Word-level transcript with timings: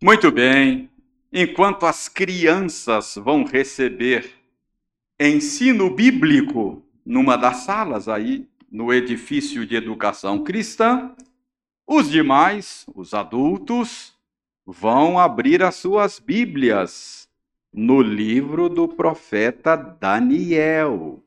Muito 0.00 0.30
bem. 0.30 0.88
Enquanto 1.32 1.84
as 1.84 2.08
crianças 2.08 3.16
vão 3.16 3.42
receber 3.42 4.30
ensino 5.18 5.92
bíblico 5.92 6.84
numa 7.04 7.36
das 7.36 7.64
salas 7.64 8.08
aí 8.08 8.48
no 8.70 8.92
edifício 8.92 9.66
de 9.66 9.74
educação 9.74 10.44
cristã, 10.44 11.12
os 11.84 12.08
demais, 12.08 12.86
os 12.94 13.12
adultos, 13.12 14.14
vão 14.64 15.18
abrir 15.18 15.64
as 15.64 15.74
suas 15.74 16.20
Bíblias 16.20 17.28
no 17.72 18.00
livro 18.00 18.68
do 18.68 18.86
profeta 18.86 19.74
Daniel. 19.74 21.20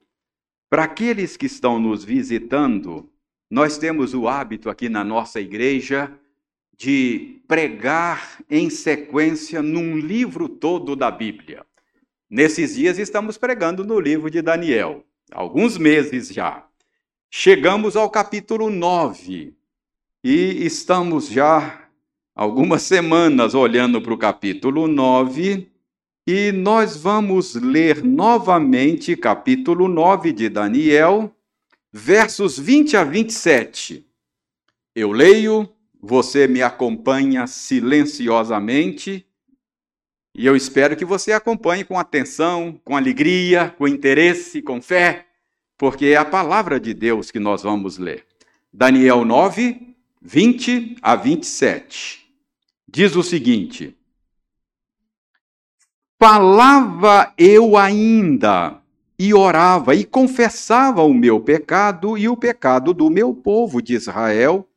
Para 0.70 0.86
aqueles 0.86 1.36
que 1.36 1.46
estão 1.46 1.78
nos 1.78 2.06
visitando, 2.06 3.10
nós 3.50 3.78
temos 3.78 4.14
o 4.14 4.30
hábito 4.30 4.70
aqui 4.70 4.88
na 4.88 5.04
nossa 5.04 5.42
igreja 5.42 6.18
de 6.82 7.44
pregar 7.48 8.42
em 8.50 8.68
sequência 8.68 9.62
num 9.62 9.96
livro 9.98 10.50
todo 10.50 10.96
da 10.96 11.12
Bíblia. 11.12 11.64
Nesses 12.28 12.74
dias 12.74 12.98
estamos 12.98 13.38
pregando 13.38 13.86
no 13.86 14.00
livro 14.00 14.32
de 14.32 14.42
Daniel, 14.42 15.06
alguns 15.32 15.78
meses 15.78 16.30
já. 16.30 16.66
Chegamos 17.30 17.96
ao 17.96 18.10
capítulo 18.10 18.72
9 18.72 19.54
e 20.24 20.66
estamos 20.66 21.28
já 21.28 21.88
algumas 22.34 22.82
semanas 22.82 23.54
olhando 23.54 24.02
para 24.02 24.14
o 24.16 24.18
capítulo 24.18 24.88
9 24.88 25.72
e 26.26 26.52
nós 26.52 26.98
vamos 26.98 27.54
ler 27.54 28.04
novamente 28.04 29.16
capítulo 29.16 29.88
9 29.88 30.34
de 30.34 30.50
Daniel, 30.50 31.32
versos 31.94 32.58
20 32.58 32.98
a 32.98 33.04
27. 33.04 34.04
Eu 34.96 35.12
leio 35.12 35.72
você 36.02 36.48
me 36.48 36.62
acompanha 36.62 37.46
silenciosamente 37.46 39.26
e 40.34 40.46
eu 40.46 40.56
espero 40.56 40.96
que 40.96 41.04
você 41.04 41.34
acompanhe 41.34 41.84
com 41.84 42.00
atenção, 42.00 42.80
com 42.86 42.96
alegria, 42.96 43.76
com 43.78 43.88
interesse, 43.88 44.62
com 44.62 44.82
fé, 44.82 45.28
porque 45.78 46.08
é 46.08 46.16
a 46.16 46.26
palavra 46.26 46.80
de 46.80 46.94
Deus 46.94 47.30
que 47.30 47.40
nós 47.40 47.64
vamos 47.64 47.98
ler. 47.98 48.26
Daniel 48.72 49.26
9, 49.26 49.96
20 50.22 50.96
a 51.02 51.16
27. 51.18 52.26
Diz 52.88 53.16
o 53.16 53.24
seguinte: 53.24 53.98
Falava 56.18 57.34
eu 57.38 57.76
ainda 57.76 58.82
e 59.20 59.34
orava 59.34 59.94
e 59.96 60.06
confessava 60.06 61.04
o 61.04 61.14
meu 61.14 61.42
pecado 61.42 62.18
e 62.18 62.30
o 62.30 62.38
pecado 62.38 62.94
do 62.94 63.10
meu 63.10 63.34
povo 63.34 63.82
de 63.82 63.96
Israel 63.96 64.68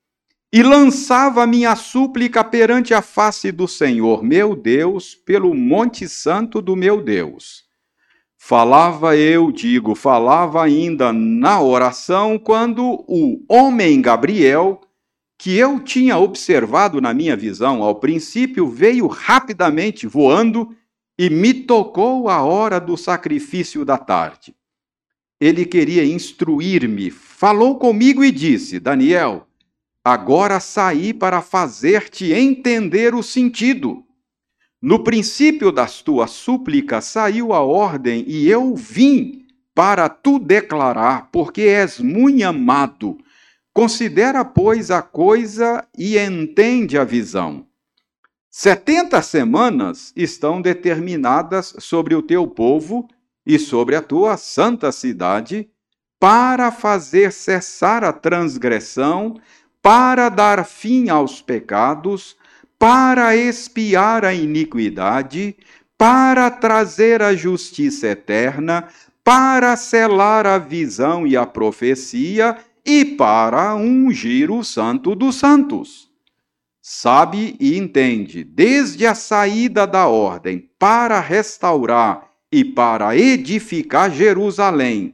e 0.55 0.62
lançava 0.62 1.44
minha 1.48 1.74
súplica 1.74 2.44
perante 2.44 2.94
a 2.94 3.02
face 3.02 3.50
do 3.50 3.66
Senhor, 3.66 4.22
meu 4.22 4.55
Deus, 4.55 5.12
pelo 5.12 5.52
monte 5.52 6.08
santo 6.08 6.62
do 6.62 6.77
meu 6.77 7.02
Deus. 7.02 7.64
Falava 8.38 9.16
eu, 9.16 9.50
digo, 9.50 9.97
falava 9.97 10.62
ainda 10.62 11.12
na 11.12 11.60
oração, 11.60 12.38
quando 12.38 13.05
o 13.08 13.44
homem 13.48 14.00
Gabriel, 14.00 14.80
que 15.36 15.56
eu 15.56 15.80
tinha 15.80 16.19
observado 16.19 17.00
na 17.00 17.12
minha 17.12 17.36
visão 17.36 17.82
ao 17.82 17.97
princípio, 17.97 18.69
veio 18.69 19.08
rapidamente 19.08 20.06
voando 20.06 20.69
e 21.19 21.28
me 21.28 21.52
tocou 21.52 22.28
a 22.28 22.44
hora 22.44 22.78
do 22.78 22.97
sacrifício 22.97 23.84
da 23.84 23.98
tarde. 23.98 24.55
Ele 25.41 25.64
queria 25.64 26.05
instruir-me, 26.05 27.10
falou 27.10 27.77
comigo 27.77 28.22
e 28.22 28.30
disse: 28.30 28.78
Daniel, 28.78 29.48
Agora 30.05 30.60
saí 30.60 31.14
para 31.14 31.41
fazer-te 31.41 32.30
entender 32.30 33.14
o 33.14 33.22
sentido. 33.22 34.05
No 34.80 35.02
princípio 35.02 35.72
das 35.72 36.02
tuas 36.02 36.30
súplicas 36.30 37.06
saiu 37.06 37.54
a 37.54 37.60
ordem, 37.60 38.22
e 38.28 38.47
eu 38.47 38.75
vim 38.76 39.47
para 39.75 40.10
tu 40.10 40.38
declarar, 40.38 41.31
porque 41.32 41.62
és 41.62 41.98
muito 41.98 42.44
amado. 42.44 43.16
Considera, 43.72 44.44
pois, 44.44 44.91
a 44.91 45.00
coisa 45.00 45.88
e 45.97 46.19
entende 46.19 46.98
a 46.98 47.04
visão. 47.04 47.66
Setenta 48.50 49.22
semanas 49.22 50.12
estão 50.14 50.60
determinadas 50.60 51.75
sobre 51.78 52.14
o 52.14 52.20
teu 52.20 52.47
povo 52.47 53.09
e 53.44 53.59
sobre 53.59 53.97
a 53.97 54.03
tua 54.03 54.37
santa 54.37 54.93
cidade, 54.93 55.70
para 56.20 56.70
fazer 56.70 57.32
cessar 57.32 58.04
a 58.04 58.12
transgressão, 58.12 59.34
para 59.84 60.31
dar 60.31 60.65
fim 60.65 61.11
aos 61.11 61.43
pecados, 61.43 62.39
para 62.78 63.37
expiar 63.37 64.25
a 64.25 64.33
iniquidade, 64.33 65.55
para 65.99 66.50
trazer 66.50 67.21
a 67.22 67.34
justiça 67.34 68.06
eterna, 68.06 68.89
para 69.23 69.77
selar 69.77 70.47
a 70.47 70.56
visão 70.56 71.27
e 71.27 71.37
a 71.37 71.44
profecia 71.44 72.56
e 72.83 73.05
para 73.05 73.75
ungir 73.75 74.50
o 74.50 74.65
Santo 74.65 75.15
dos 75.15 75.37
Santos. 75.37 76.09
Sabe 76.81 77.55
e 77.61 77.77
entende, 77.77 78.43
desde 78.43 79.06
a 79.06 79.15
saída 79.15 79.87
da 79.87 80.06
ordem 80.09 80.71
para 80.78 81.21
restaurar 81.21 82.31
e 82.50 82.65
para 82.65 83.15
edificar 83.19 84.11
Jerusalém, 84.11 85.12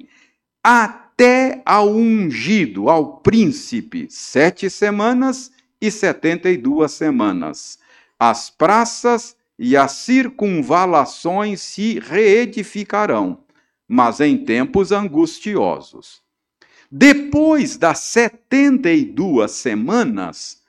até 0.63 1.00
até 1.21 1.61
ao 1.67 1.91
ungido, 1.91 2.89
ao 2.89 3.19
príncipe, 3.19 4.07
sete 4.09 4.71
semanas 4.71 5.53
e 5.79 5.91
setenta 5.91 6.49
e 6.49 6.57
duas 6.57 6.93
semanas. 6.93 7.79
As 8.19 8.49
praças 8.49 9.37
e 9.59 9.77
as 9.77 9.93
circunvalações 9.93 11.61
se 11.61 11.99
reedificarão, 11.99 13.41
mas 13.87 14.19
em 14.21 14.39
tempos 14.47 14.93
angustiosos. 14.93 16.23
Depois 16.91 17.77
das 17.77 17.99
setenta 17.99 18.91
e 18.91 19.05
duas 19.05 19.51
semanas, 19.51 20.63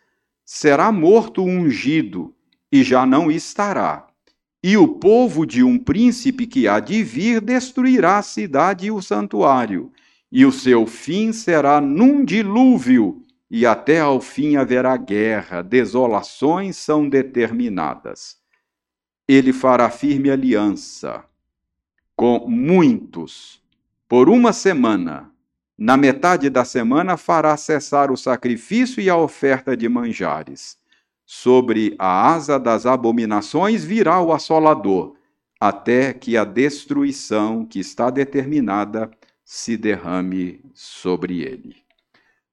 será 0.46 0.92
morto 0.92 1.44
o 1.44 1.48
ungido, 1.48 2.36
e 2.70 2.84
já 2.84 3.06
não 3.06 3.32
estará. 3.32 4.06
E 4.62 4.76
o 4.76 4.86
povo 4.86 5.46
de 5.46 5.64
um 5.64 5.78
príncipe 5.80 6.46
que 6.46 6.68
há 6.68 6.82
de 6.82 7.02
vir 7.04 7.40
destruirá 7.40 8.18
a 8.18 8.22
cidade 8.22 8.88
e 8.88 8.92
o 8.92 9.02
santuário, 9.02 9.90
e 10.32 10.46
o 10.46 10.52
seu 10.52 10.88
fim 10.88 11.34
será 11.34 11.82
num 11.82 12.24
dilúvio, 12.24 13.22
e 13.50 13.66
até 13.66 14.00
ao 14.00 14.22
fim 14.22 14.56
haverá 14.56 14.96
guerra, 14.96 15.62
desolações 15.62 16.78
são 16.78 17.10
determinadas. 17.10 18.38
Ele 19.28 19.52
fará 19.52 19.90
firme 19.90 20.30
aliança 20.30 21.26
com 22.16 22.48
muitos 22.48 23.62
por 24.08 24.30
uma 24.30 24.54
semana. 24.54 25.32
Na 25.78 25.98
metade 25.98 26.50
da 26.50 26.64
semana 26.64 27.18
fará 27.18 27.58
cessar 27.58 28.12
o 28.12 28.16
sacrifício 28.16 29.02
e 29.02 29.10
a 29.10 29.18
oferta 29.18 29.76
de 29.76 29.90
manjares. 29.90 30.78
Sobre 31.26 31.96
a 31.98 32.32
asa 32.32 32.60
das 32.60 32.86
abominações 32.86 33.84
virá 33.84 34.22
o 34.22 34.32
assolador, 34.32 35.16
até 35.60 36.14
que 36.14 36.38
a 36.38 36.44
destruição 36.44 37.66
que 37.66 37.80
está 37.80 38.10
determinada 38.10 39.10
se 39.54 39.76
derrame 39.76 40.62
sobre 40.74 41.42
ele. 41.42 41.76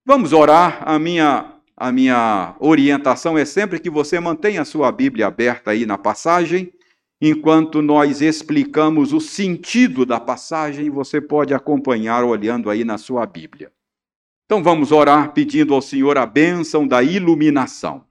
Vamos 0.05 0.33
orar. 0.33 0.83
A 0.85 0.99
minha, 0.99 1.55
a 1.77 1.93
minha 1.93 2.57
orientação 2.59 3.39
é 3.39 3.45
sempre 3.45 3.79
que 3.79 3.89
você 3.89 4.19
mantenha 4.19 4.63
a 4.63 4.65
sua 4.65 4.91
Bíblia 4.91 5.29
aberta 5.29 5.71
aí 5.71 5.87
na 5.87 5.97
passagem, 5.97 6.73
enquanto 7.21 7.81
nós 7.81 8.21
explicamos 8.21 9.13
o 9.13 9.21
sentido 9.21 10.05
da 10.05 10.19
passagem, 10.19 10.91
você 10.91 11.21
pode 11.21 11.55
acompanhar 11.55 12.25
olhando 12.25 12.69
aí 12.69 12.83
na 12.83 12.99
sua 12.99 13.25
Bíblia. 13.27 13.71
Então 14.45 14.61
vamos 14.61 14.91
orar 14.91 15.33
pedindo 15.33 15.75
ao 15.75 15.81
Senhor 15.81 16.19
a 16.19 16.27
bênção 16.27 16.85
da 16.85 17.01
iluminação. 17.01 18.05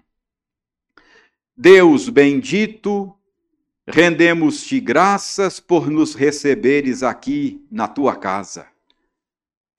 Deus 1.57 2.07
bendito, 2.07 3.13
rendemos-te 3.85 4.79
graças 4.79 5.59
por 5.59 5.89
nos 5.89 6.15
receberes 6.15 7.03
aqui 7.03 7.61
na 7.69 7.89
tua 7.89 8.15
casa. 8.15 8.76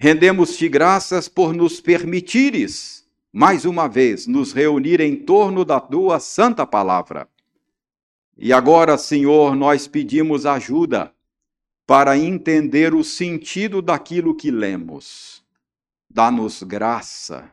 Rendemos-te 0.00 0.69
graças 0.69 1.29
por 1.29 1.53
nos 1.53 1.81
permitires, 1.81 3.05
mais 3.33 3.65
uma 3.65 3.89
vez, 3.89 4.29
nos 4.29 4.53
reunir 4.53 5.00
em 5.00 5.17
torno 5.17 5.65
da 5.65 5.81
tua 5.81 6.21
santa 6.21 6.65
palavra. 6.65 7.29
E 8.37 8.53
agora, 8.53 8.97
Senhor, 8.97 9.56
nós 9.56 9.89
pedimos 9.89 10.47
ajuda 10.47 11.12
para 11.85 12.17
entender 12.17 12.95
o 12.95 13.03
sentido 13.03 13.83
daquilo 13.83 14.37
que 14.37 14.53
lemos. 14.53 15.43
Dá-nos 16.09 16.62
graça, 16.62 17.51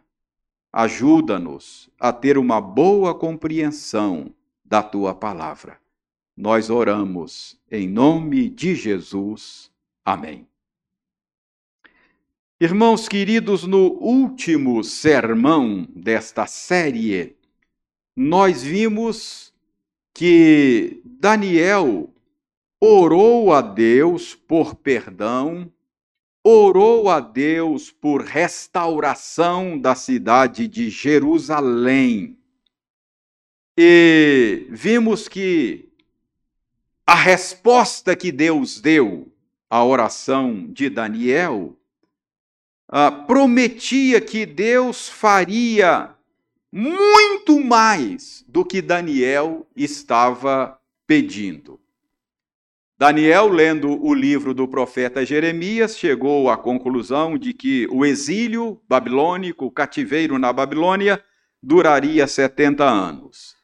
ajuda-nos 0.71 1.89
a 1.99 2.13
ter 2.13 2.37
uma 2.37 2.61
boa 2.61 3.15
compreensão 3.15 4.31
da 4.63 4.83
tua 4.83 5.15
palavra. 5.15 5.79
Nós 6.37 6.69
oramos 6.69 7.59
em 7.71 7.87
nome 7.87 8.49
de 8.49 8.75
Jesus. 8.75 9.71
Amém. 10.03 10.45
Irmãos 12.57 13.09
queridos, 13.09 13.65
no 13.65 13.91
último 14.01 14.81
sermão 14.81 15.85
desta 15.93 16.47
série, 16.47 17.35
nós 18.15 18.63
vimos 18.63 19.53
que 20.13 21.01
Daniel 21.03 22.09
orou 22.79 23.51
a 23.51 23.59
Deus 23.59 24.33
por 24.33 24.73
perdão, 24.73 25.69
orou 26.41 27.09
a 27.09 27.19
Deus 27.19 27.91
por 27.91 28.21
restauração 28.21 29.77
da 29.77 29.93
cidade 29.93 30.65
de 30.65 30.89
Jerusalém. 30.89 32.37
E 33.77 34.65
vimos 34.69 35.27
que 35.27 35.89
a 37.05 37.15
resposta 37.15 38.15
que 38.15 38.31
Deus 38.31 38.79
deu 38.79 39.29
à 39.69 39.83
oração 39.83 40.71
de 40.71 40.89
Daniel 40.89 41.77
uh, 42.89 43.25
prometia 43.25 44.19
que 44.21 44.45
Deus 44.45 45.09
faria 45.09 46.15
muito 46.71 47.59
mais 47.59 48.43
do 48.47 48.65
que 48.65 48.81
Daniel 48.81 49.65
estava 49.75 50.77
pedindo. 51.07 51.79
Daniel, 52.97 53.49
lendo 53.49 54.01
o 54.01 54.13
livro 54.13 54.53
do 54.53 54.67
profeta 54.67 55.25
Jeremias, 55.25 55.97
chegou 55.97 56.49
à 56.49 56.57
conclusão 56.57 57.37
de 57.37 57.53
que 57.53 57.87
o 57.91 58.05
exílio 58.05 58.81
babilônico, 58.87 59.65
o 59.65 59.71
cativeiro 59.71 60.39
na 60.39 60.53
Babilônia, 60.53 61.21
duraria 61.61 62.25
70 62.25 62.85
anos. 62.85 63.55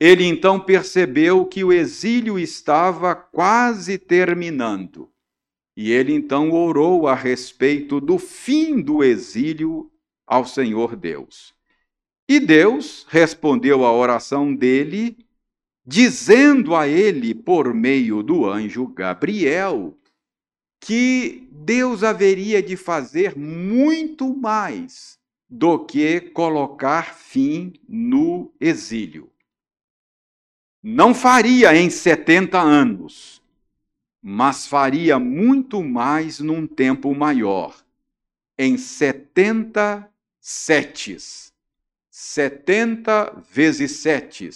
Ele 0.00 0.24
então 0.24 0.58
percebeu 0.58 1.46
que 1.46 1.62
o 1.62 1.72
exílio 1.72 2.36
estava 2.36 3.14
quase 3.14 3.98
terminando. 3.98 5.11
E 5.76 5.90
ele 5.90 6.12
então 6.12 6.50
orou 6.50 7.06
a 7.06 7.14
respeito 7.14 8.00
do 8.00 8.18
fim 8.18 8.80
do 8.80 9.02
exílio 9.02 9.90
ao 10.26 10.44
Senhor 10.44 10.96
Deus. 10.96 11.54
E 12.28 12.38
Deus 12.38 13.06
respondeu 13.08 13.84
à 13.84 13.92
oração 13.92 14.54
dele, 14.54 15.18
dizendo 15.84 16.74
a 16.74 16.86
ele, 16.86 17.34
por 17.34 17.74
meio 17.74 18.22
do 18.22 18.48
anjo 18.48 18.86
Gabriel, 18.86 19.98
que 20.80 21.48
Deus 21.50 22.02
haveria 22.02 22.62
de 22.62 22.76
fazer 22.76 23.36
muito 23.36 24.34
mais 24.34 25.18
do 25.48 25.84
que 25.84 26.20
colocar 26.20 27.14
fim 27.14 27.74
no 27.86 28.52
exílio. 28.58 29.30
Não 30.82 31.14
faria 31.14 31.76
em 31.76 31.90
70 31.90 32.58
anos, 32.58 33.41
mas 34.22 34.66
faria 34.66 35.18
muito 35.18 35.82
mais 35.82 36.38
num 36.38 36.66
tempo 36.66 37.12
maior, 37.14 37.74
em 38.56 38.78
70 38.78 40.08
setes. 40.40 41.52
70 42.10 43.42
vezes 43.50 43.96
7, 43.96 44.50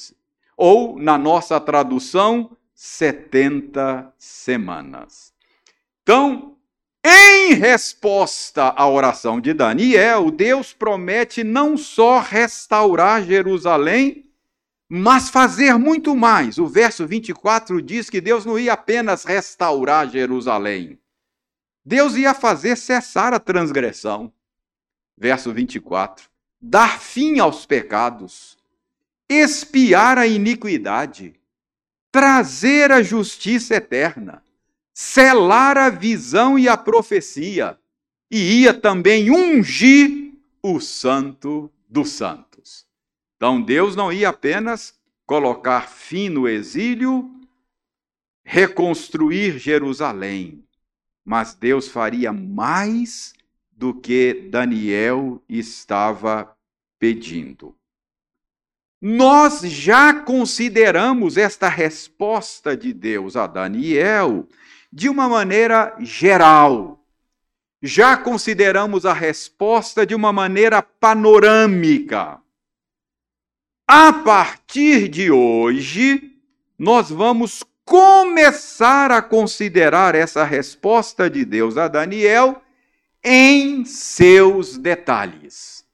ou, 0.56 0.98
na 0.98 1.18
nossa 1.18 1.58
tradução, 1.58 2.54
70 2.74 4.12
semanas. 4.18 5.32
Então, 6.02 6.56
em 7.02 7.54
resposta 7.54 8.74
à 8.76 8.88
oração 8.88 9.40
de 9.40 9.54
Daniel, 9.54 10.30
Deus 10.30 10.72
promete 10.72 11.42
não 11.42 11.76
só 11.76 12.18
restaurar 12.18 13.24
Jerusalém, 13.24 14.25
mas 14.88 15.28
fazer 15.28 15.76
muito 15.78 16.14
mais. 16.14 16.58
O 16.58 16.66
verso 16.66 17.06
24 17.06 17.82
diz 17.82 18.08
que 18.08 18.20
Deus 18.20 18.44
não 18.44 18.58
ia 18.58 18.72
apenas 18.72 19.24
restaurar 19.24 20.10
Jerusalém, 20.10 20.98
Deus 21.84 22.14
ia 22.14 22.34
fazer 22.34 22.76
cessar 22.76 23.32
a 23.32 23.38
transgressão. 23.38 24.32
Verso 25.18 25.52
24 25.52 26.28
dar 26.60 27.00
fim 27.00 27.38
aos 27.38 27.66
pecados, 27.66 28.56
expiar 29.28 30.18
a 30.18 30.26
iniquidade, 30.26 31.34
trazer 32.10 32.90
a 32.90 33.02
justiça 33.02 33.74
eterna, 33.76 34.42
selar 34.92 35.76
a 35.76 35.90
visão 35.90 36.58
e 36.58 36.68
a 36.68 36.76
profecia, 36.76 37.78
e 38.30 38.62
ia 38.62 38.74
também 38.74 39.30
ungir 39.30 40.32
o 40.62 40.80
Santo 40.80 41.70
dos 41.88 42.10
Santos. 42.10 42.55
Então 43.36 43.60
Deus 43.60 43.94
não 43.94 44.12
ia 44.12 44.30
apenas 44.30 44.98
colocar 45.26 45.88
fim 45.88 46.28
no 46.28 46.48
exílio, 46.48 47.30
reconstruir 48.44 49.58
Jerusalém, 49.58 50.64
mas 51.24 51.54
Deus 51.54 51.88
faria 51.88 52.32
mais 52.32 53.34
do 53.70 53.92
que 53.92 54.48
Daniel 54.50 55.42
estava 55.48 56.56
pedindo. 56.98 57.76
Nós 59.00 59.60
já 59.60 60.14
consideramos 60.14 61.36
esta 61.36 61.68
resposta 61.68 62.74
de 62.74 62.94
Deus 62.94 63.36
a 63.36 63.46
Daniel 63.46 64.48
de 64.90 65.08
uma 65.10 65.28
maneira 65.28 65.94
geral. 66.00 67.04
Já 67.82 68.16
consideramos 68.16 69.04
a 69.04 69.12
resposta 69.12 70.06
de 70.06 70.14
uma 70.14 70.32
maneira 70.32 70.80
panorâmica. 70.80 72.40
A 73.88 74.12
partir 74.12 75.06
de 75.06 75.30
hoje, 75.30 76.32
nós 76.76 77.08
vamos 77.08 77.62
começar 77.84 79.12
a 79.12 79.22
considerar 79.22 80.16
essa 80.16 80.42
resposta 80.42 81.30
de 81.30 81.44
Deus 81.44 81.76
a 81.76 81.86
Daniel 81.86 82.60
em 83.22 83.84
seus 83.84 84.76
detalhes. 84.76 85.84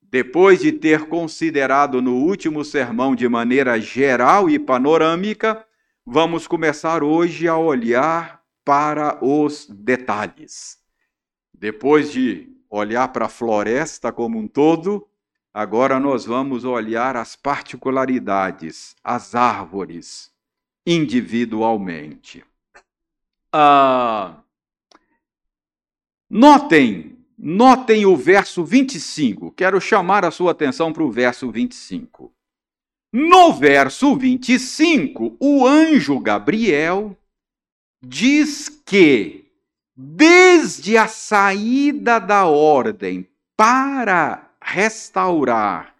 Depois 0.00 0.60
de 0.60 0.70
ter 0.70 1.08
considerado 1.08 2.00
no 2.00 2.14
último 2.14 2.64
sermão 2.64 3.12
de 3.12 3.28
maneira 3.28 3.80
geral 3.80 4.48
e 4.48 4.56
panorâmica, 4.56 5.66
vamos 6.06 6.46
começar 6.46 7.02
hoje 7.02 7.48
a 7.48 7.56
olhar 7.56 8.40
para 8.64 9.18
os 9.20 9.66
detalhes. 9.68 10.78
Depois 11.52 12.12
de 12.12 12.52
olhar 12.70 13.08
para 13.08 13.26
a 13.26 13.28
floresta 13.28 14.12
como 14.12 14.38
um 14.38 14.46
todo, 14.46 15.08
agora 15.52 15.98
nós 16.00 16.24
vamos 16.24 16.64
olhar 16.64 17.16
as 17.16 17.36
particularidades, 17.36 18.96
as 19.02 19.34
árvores, 19.34 20.32
individualmente. 20.86 22.44
Ah, 23.52 24.42
Notem, 26.34 27.18
notem 27.36 28.06
o 28.06 28.16
verso 28.16 28.64
25. 28.64 29.52
Quero 29.52 29.78
chamar 29.78 30.24
a 30.24 30.30
sua 30.30 30.52
atenção 30.52 30.90
para 30.90 31.02
o 31.02 31.10
verso 31.10 31.50
25. 31.50 32.32
No 33.12 33.52
verso 33.52 34.16
25, 34.16 35.36
o 35.38 35.66
anjo 35.66 36.18
Gabriel 36.18 37.14
diz 38.02 38.70
que, 38.86 39.44
desde 39.94 40.96
a 40.96 41.06
saída 41.06 42.18
da 42.18 42.46
ordem 42.46 43.28
para 43.54 44.50
restaurar 44.64 45.94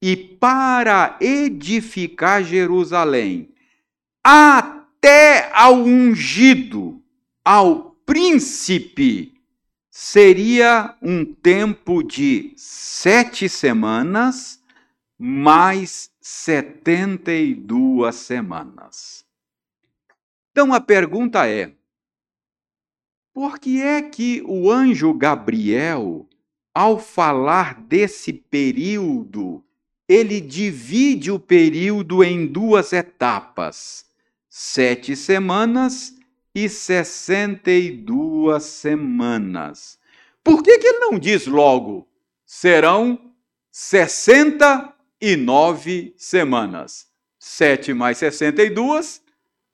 e 0.00 0.16
para 0.16 1.16
edificar 1.20 2.44
Jerusalém, 2.44 3.54
até 4.22 5.50
ao 5.52 5.74
ungido, 5.76 7.02
ao 7.44 7.92
príncipe 8.04 9.34
seria 9.90 10.96
um 11.00 11.24
tempo 11.24 12.02
de 12.02 12.52
sete 12.56 13.48
semanas 13.48 14.62
mais 15.18 16.10
setenta 16.20 17.32
e 17.32 17.54
duas 17.54 18.16
semanas. 18.16 19.24
Então 20.52 20.72
a 20.72 20.80
pergunta 20.80 21.48
é: 21.48 21.72
por 23.32 23.58
que 23.58 23.80
é 23.80 24.02
que 24.02 24.42
o 24.46 24.70
anjo 24.70 25.12
Gabriel, 25.14 26.28
ao 26.76 26.98
falar 26.98 27.80
desse 27.80 28.34
período, 28.34 29.64
ele 30.06 30.42
divide 30.42 31.30
o 31.30 31.40
período 31.40 32.22
em 32.22 32.46
duas 32.46 32.92
etapas, 32.92 34.04
sete 34.46 35.16
semanas 35.16 36.14
e 36.54 36.68
62 36.68 38.62
semanas. 38.62 39.98
Por 40.44 40.62
que, 40.62 40.78
que 40.78 40.86
ele 40.86 40.98
não 40.98 41.18
diz 41.18 41.46
logo? 41.46 42.06
Serão 42.44 43.32
69 43.72 46.12
semanas. 46.18 47.06
7 47.38 47.94
mais 47.94 48.18
62, 48.18 49.22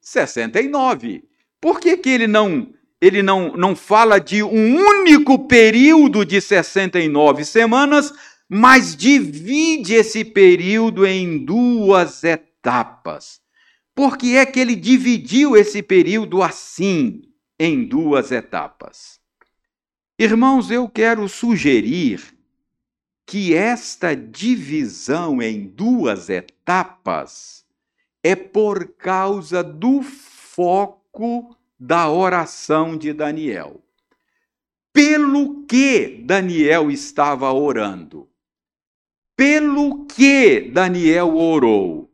69. 0.01 1.29
Por 1.61 1.81
que, 1.81 1.97
que 1.97 2.11
ele 2.11 2.29
não 2.29 2.73
ele 3.03 3.21
não, 3.21 3.57
não 3.57 3.75
fala 3.75 4.21
de 4.21 4.45
um 4.45 4.77
único 4.77 5.49
período 5.49 6.25
de 6.25 6.41
69 6.41 7.45
semanas, 7.45 8.15
mas 8.49 8.95
divide 8.95 9.95
esse 9.95 10.25
período 10.25 11.05
em 11.05 11.45
duas 11.45 12.23
etapas. 12.23 13.41
Por 13.93 14.17
que 14.17 14.37
é 14.37 14.47
que 14.47 14.61
ele 14.61 14.77
dividiu 14.77 15.57
esse 15.57 15.83
período 15.83 16.45
assim, 16.45 17.23
em 17.59 17.85
duas 17.85 18.31
etapas? 18.31 19.19
Irmãos, 20.17 20.71
eu 20.71 20.89
quero 20.89 21.29
sugerir 21.29 22.23
que 23.27 23.53
esta 23.53 24.15
divisão 24.15 25.43
em 25.43 25.67
duas 25.67 26.31
etapas 26.31 27.65
é 28.23 28.37
por 28.37 28.95
causa 28.95 29.61
do 29.65 30.03
foco 30.03 31.57
da 31.85 32.09
oração 32.09 32.97
de 32.97 33.13
Daniel. 33.13 33.83
Pelo 34.93 35.65
que 35.67 36.23
Daniel 36.25 36.93
estava 36.93 37.53
orando? 37.53 38.29
Pelo 39.35 40.07
que 40.07 40.61
Daniel 40.61 41.37
orou? 41.37 42.09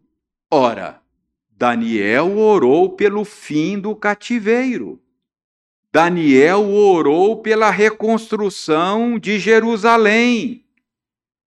Ora, 0.50 1.02
Daniel 1.50 2.38
orou 2.38 2.96
pelo 2.96 3.26
fim 3.26 3.78
do 3.78 3.94
cativeiro. 3.94 4.98
Daniel 5.92 6.70
orou 6.70 7.42
pela 7.42 7.68
reconstrução 7.68 9.18
de 9.18 9.38
Jerusalém. 9.38 10.64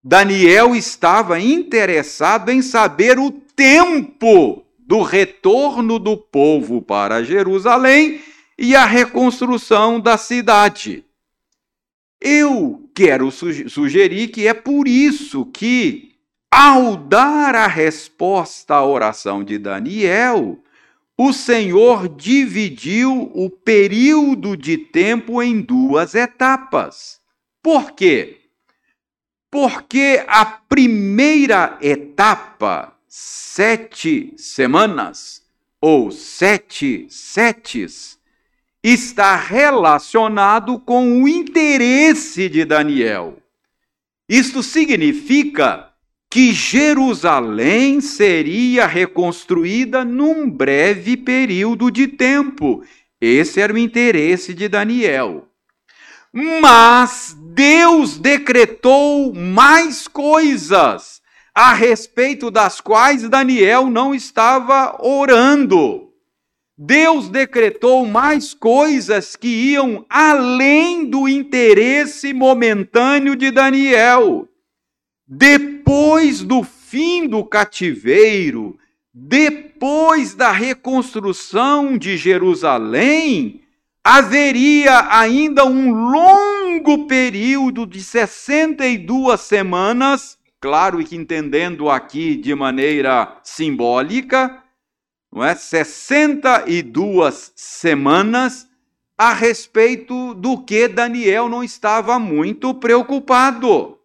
Daniel 0.03 0.75
estava 0.75 1.39
interessado 1.39 2.49
em 2.49 2.61
saber 2.61 3.17
o 3.17 3.31
tempo 3.31 4.63
do 4.91 5.03
retorno 5.03 5.97
do 5.97 6.17
povo 6.17 6.81
para 6.81 7.23
Jerusalém 7.23 8.19
e 8.57 8.75
a 8.75 8.83
reconstrução 8.83 10.01
da 10.01 10.17
cidade. 10.17 11.05
Eu 12.19 12.91
quero 12.93 13.31
sugerir 13.31 14.27
que 14.27 14.45
é 14.45 14.53
por 14.53 14.89
isso 14.89 15.45
que, 15.45 16.15
ao 16.53 16.97
dar 16.97 17.55
a 17.55 17.67
resposta 17.67 18.75
à 18.75 18.85
oração 18.85 19.45
de 19.45 19.57
Daniel, 19.57 20.59
o 21.17 21.31
Senhor 21.31 22.09
dividiu 22.09 23.31
o 23.33 23.49
período 23.49 24.57
de 24.57 24.77
tempo 24.77 25.41
em 25.41 25.61
duas 25.61 26.15
etapas. 26.15 27.21
Por 27.63 27.93
quê? 27.93 28.41
Porque 29.49 30.21
a 30.27 30.43
primeira 30.43 31.77
etapa, 31.81 32.93
sete 33.13 34.33
semanas, 34.37 35.41
ou 35.81 36.11
sete 36.11 37.07
setes, 37.09 38.17
está 38.81 39.35
relacionado 39.35 40.79
com 40.79 41.21
o 41.21 41.27
interesse 41.27 42.47
de 42.47 42.63
Daniel. 42.63 43.37
Isto 44.29 44.63
significa 44.63 45.89
que 46.29 46.53
Jerusalém 46.53 47.99
seria 47.99 48.87
reconstruída 48.87 50.05
num 50.05 50.49
breve 50.49 51.17
período 51.17 51.91
de 51.91 52.07
tempo. 52.07 52.81
Esse 53.19 53.59
era 53.59 53.73
o 53.73 53.77
interesse 53.77 54.53
de 54.53 54.69
Daniel. 54.69 55.49
Mas 56.31 57.35
Deus 57.37 58.17
decretou 58.17 59.33
mais 59.33 60.07
coisas 60.07 61.20
a 61.61 61.73
respeito 61.73 62.49
das 62.49 62.81
quais 62.81 63.29
Daniel 63.29 63.87
não 63.87 64.15
estava 64.15 64.97
orando. 64.99 66.09
Deus 66.75 67.29
decretou 67.29 68.03
mais 68.07 68.51
coisas 68.51 69.35
que 69.35 69.47
iam 69.47 70.03
além 70.09 71.05
do 71.05 71.29
interesse 71.29 72.33
momentâneo 72.33 73.35
de 73.35 73.51
Daniel. 73.51 74.49
Depois 75.27 76.41
do 76.41 76.63
fim 76.63 77.27
do 77.27 77.45
cativeiro, 77.45 78.75
depois 79.13 80.33
da 80.33 80.51
reconstrução 80.51 81.95
de 81.95 82.17
Jerusalém, 82.17 83.61
haveria 84.03 85.15
ainda 85.15 85.63
um 85.63 85.91
longo 85.91 87.05
período 87.05 87.85
de 87.85 88.01
62 88.01 89.39
semanas, 89.41 90.40
claro 90.61 91.03
que 91.03 91.15
entendendo 91.15 91.89
aqui 91.89 92.37
de 92.37 92.55
maneira 92.55 93.41
simbólica, 93.43 94.63
não 95.31 95.43
é? 95.43 95.55
62 95.55 97.51
semanas 97.55 98.69
a 99.17 99.33
respeito 99.33 100.33
do 100.35 100.63
que 100.63 100.87
Daniel 100.87 101.49
não 101.49 101.63
estava 101.63 102.17
muito 102.19 102.73
preocupado. 102.75 103.99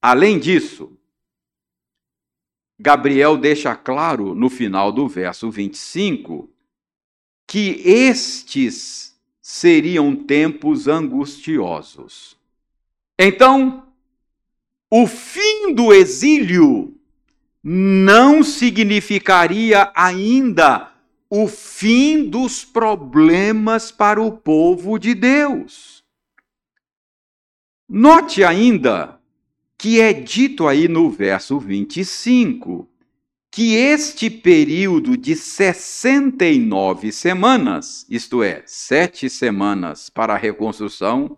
Além 0.00 0.38
disso, 0.38 0.96
Gabriel 2.78 3.36
deixa 3.36 3.74
claro 3.74 4.34
no 4.34 4.50
final 4.50 4.92
do 4.92 5.08
verso 5.08 5.50
25 5.50 6.50
que 7.46 7.80
estes 7.84 9.18
seriam 9.40 10.16
tempos 10.16 10.88
angustiosos. 10.88 12.36
Então, 13.18 13.83
o 14.96 15.08
fim 15.08 15.74
do 15.74 15.92
exílio 15.92 16.94
não 17.60 18.44
significaria 18.44 19.90
ainda 19.92 20.92
o 21.28 21.48
fim 21.48 22.28
dos 22.30 22.64
problemas 22.64 23.90
para 23.90 24.22
o 24.22 24.30
povo 24.30 24.96
de 24.96 25.12
Deus. 25.12 26.04
Note 27.88 28.44
ainda 28.44 29.18
que 29.76 30.00
é 30.00 30.12
dito 30.12 30.68
aí 30.68 30.86
no 30.86 31.10
verso 31.10 31.58
25 31.58 32.88
que 33.50 33.74
este 33.74 34.30
período 34.30 35.16
de 35.16 35.34
69 35.34 37.10
semanas, 37.10 38.06
isto 38.08 38.44
é, 38.44 38.62
sete 38.64 39.28
semanas 39.28 40.08
para 40.08 40.34
a 40.34 40.38
reconstrução 40.38 41.36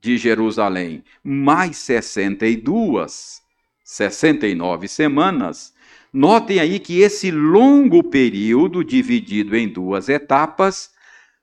de 0.00 0.16
Jerusalém, 0.16 1.02
mais 1.22 1.76
62, 1.78 3.42
69 3.84 4.88
semanas, 4.88 5.74
notem 6.12 6.60
aí 6.60 6.78
que 6.78 7.00
esse 7.00 7.30
longo 7.30 8.02
período, 8.02 8.84
dividido 8.84 9.56
em 9.56 9.68
duas 9.68 10.08
etapas, 10.08 10.90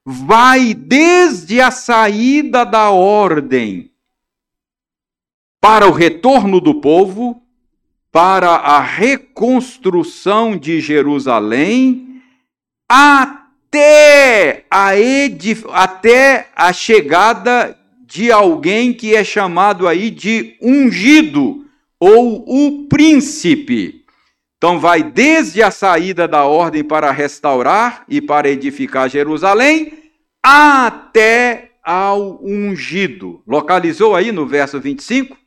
vai 0.06 0.74
desde 0.74 1.60
a 1.60 1.72
saída 1.72 2.64
da 2.64 2.92
ordem 2.92 3.92
para 5.60 5.88
o 5.88 5.92
retorno 5.92 6.62
do 6.62 6.76
povo, 6.76 7.42
para 8.12 8.52
a 8.52 8.80
reconstrução 8.80 10.56
de 10.56 10.80
Jerusalém, 10.80 12.22
até 12.88 14.66
a, 14.70 14.92
até 15.74 16.50
a 16.56 16.72
chegada 16.72 17.78
de 18.06 18.32
alguém 18.32 18.94
que 18.94 19.16
é 19.16 19.24
chamado 19.24 19.88
aí 19.88 20.10
de 20.10 20.58
ungido 20.62 21.66
ou 22.00 22.44
o 22.48 22.88
príncipe. 22.88 24.06
Então, 24.58 24.80
vai 24.80 25.04
desde 25.04 25.62
a 25.62 25.70
saída 25.70 26.28
da 26.28 26.46
ordem 26.46 26.84
para 26.84 27.12
restaurar 27.12 28.06
e 28.08 28.22
para 28.22 28.50
edificar 28.50 29.10
Jerusalém, 29.10 30.12
até 30.42 31.72
ao 31.84 32.44
ungido. 32.44 33.44
Localizou 33.46 34.16
aí 34.16 34.32
no 34.32 34.46
verso 34.46 34.80
25? 34.80 35.38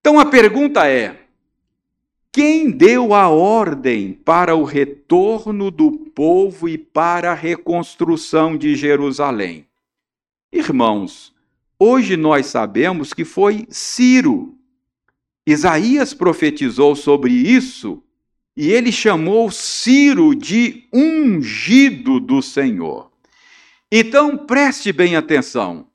Então, 0.00 0.20
a 0.20 0.26
pergunta 0.26 0.88
é: 0.88 1.16
quem 2.30 2.70
deu 2.70 3.14
a 3.14 3.28
ordem 3.28 4.12
para 4.12 4.54
o 4.54 4.64
retorno 4.64 5.70
do 5.70 5.90
povo 5.92 6.68
e 6.68 6.76
para 6.76 7.32
a 7.32 7.34
reconstrução 7.34 8.56
de 8.56 8.76
Jerusalém? 8.76 9.66
Irmãos, 10.54 11.34
hoje 11.78 12.16
nós 12.16 12.46
sabemos 12.46 13.12
que 13.12 13.24
foi 13.24 13.66
Ciro 13.68 14.54
Isaías 15.46 16.14
profetizou 16.14 16.96
sobre 16.96 17.32
isso 17.32 18.02
e 18.56 18.70
ele 18.70 18.90
chamou 18.90 19.50
Ciro 19.50 20.34
de 20.34 20.84
ungido 20.92 22.18
do 22.18 22.40
Senhor. 22.40 23.10
Então 23.92 24.38
preste 24.38 24.90
bem 24.90 25.16
atenção. 25.16 25.86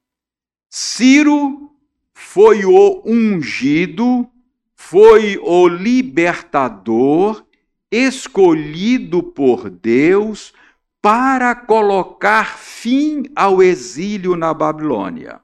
Ciro 0.69 1.71
foi 2.13 2.63
o 2.63 3.01
ungido, 3.03 4.29
foi 4.75 5.39
o 5.41 5.67
libertador 5.67 7.43
escolhido 7.91 9.23
por 9.23 9.67
Deus 9.67 10.53
para 11.01 11.55
colocar 11.55 12.57
fim 12.57 13.23
ao 13.35 13.63
exílio 13.63 14.35
na 14.35 14.53
Babilônia. 14.53 15.39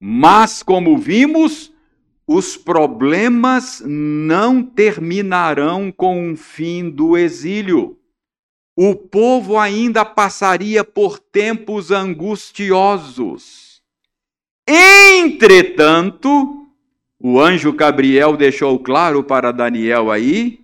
Mas, 0.00 0.62
como 0.62 0.98
vimos, 0.98 1.72
os 2.26 2.56
problemas 2.56 3.82
não 3.86 4.62
terminarão 4.62 5.92
com 5.92 6.32
o 6.32 6.36
fim 6.36 6.88
do 6.88 7.16
exílio. 7.16 7.98
O 8.76 8.94
povo 8.94 9.58
ainda 9.58 10.04
passaria 10.04 10.82
por 10.82 11.18
tempos 11.18 11.90
angustiosos. 11.90 13.82
Entretanto, 14.66 16.66
o 17.18 17.38
anjo 17.38 17.72
Gabriel 17.72 18.36
deixou 18.36 18.78
claro 18.78 19.22
para 19.22 19.52
Daniel 19.52 20.10
aí 20.10 20.59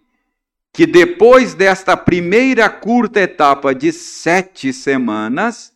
que 0.76 0.86
depois 0.86 1.54
desta 1.54 1.96
primeira 1.96 2.68
curta 2.68 3.18
etapa 3.18 3.74
de 3.74 3.90
sete 3.90 4.74
semanas, 4.74 5.72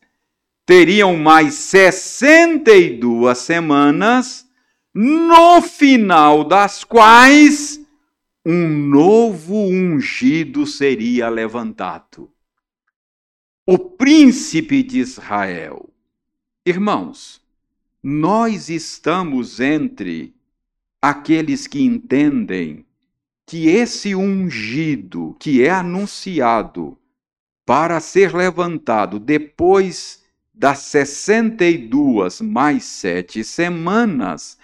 teriam 0.67 1.17
mais 1.17 1.55
62 1.55 3.39
semanas 3.39 4.47
no 4.93 5.63
final 5.63 6.45
das 6.45 6.85
quais 6.85 7.81
um 8.45 8.69
novo 8.69 9.55
ungido 9.55 10.67
seria 10.67 11.31
levantado. 11.31 12.31
O 13.67 13.79
príncipe 13.79 14.83
de 14.83 14.99
Israel. 14.99 15.89
Irmãos, 16.67 17.41
nós 18.03 18.69
estamos 18.69 19.61
entre 19.61 20.35
aqueles 21.01 21.67
que 21.67 21.81
entendem 21.83 22.85
que 23.51 23.67
esse 23.67 24.15
ungido 24.15 25.35
que 25.41 25.65
é 25.65 25.71
anunciado 25.71 26.97
para 27.67 27.99
ser 27.99 28.33
levantado 28.33 29.19
depois 29.19 30.23
das 30.55 30.79
62 30.83 32.43
mais 32.43 32.85
sete 32.85 33.43
semanas 33.43 34.57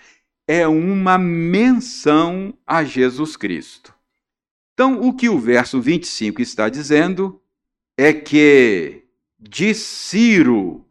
é 0.46 0.68
uma 0.68 1.18
menção 1.18 2.54
a 2.64 2.84
Jesus 2.84 3.36
Cristo. 3.36 3.92
Então, 4.72 5.00
o 5.00 5.12
que 5.12 5.28
o 5.28 5.36
verso 5.36 5.80
25 5.80 6.40
está 6.40 6.68
dizendo 6.68 7.42
é 7.98 8.12
que 8.12 9.02
de 9.36 9.74
Ciro 9.74 10.86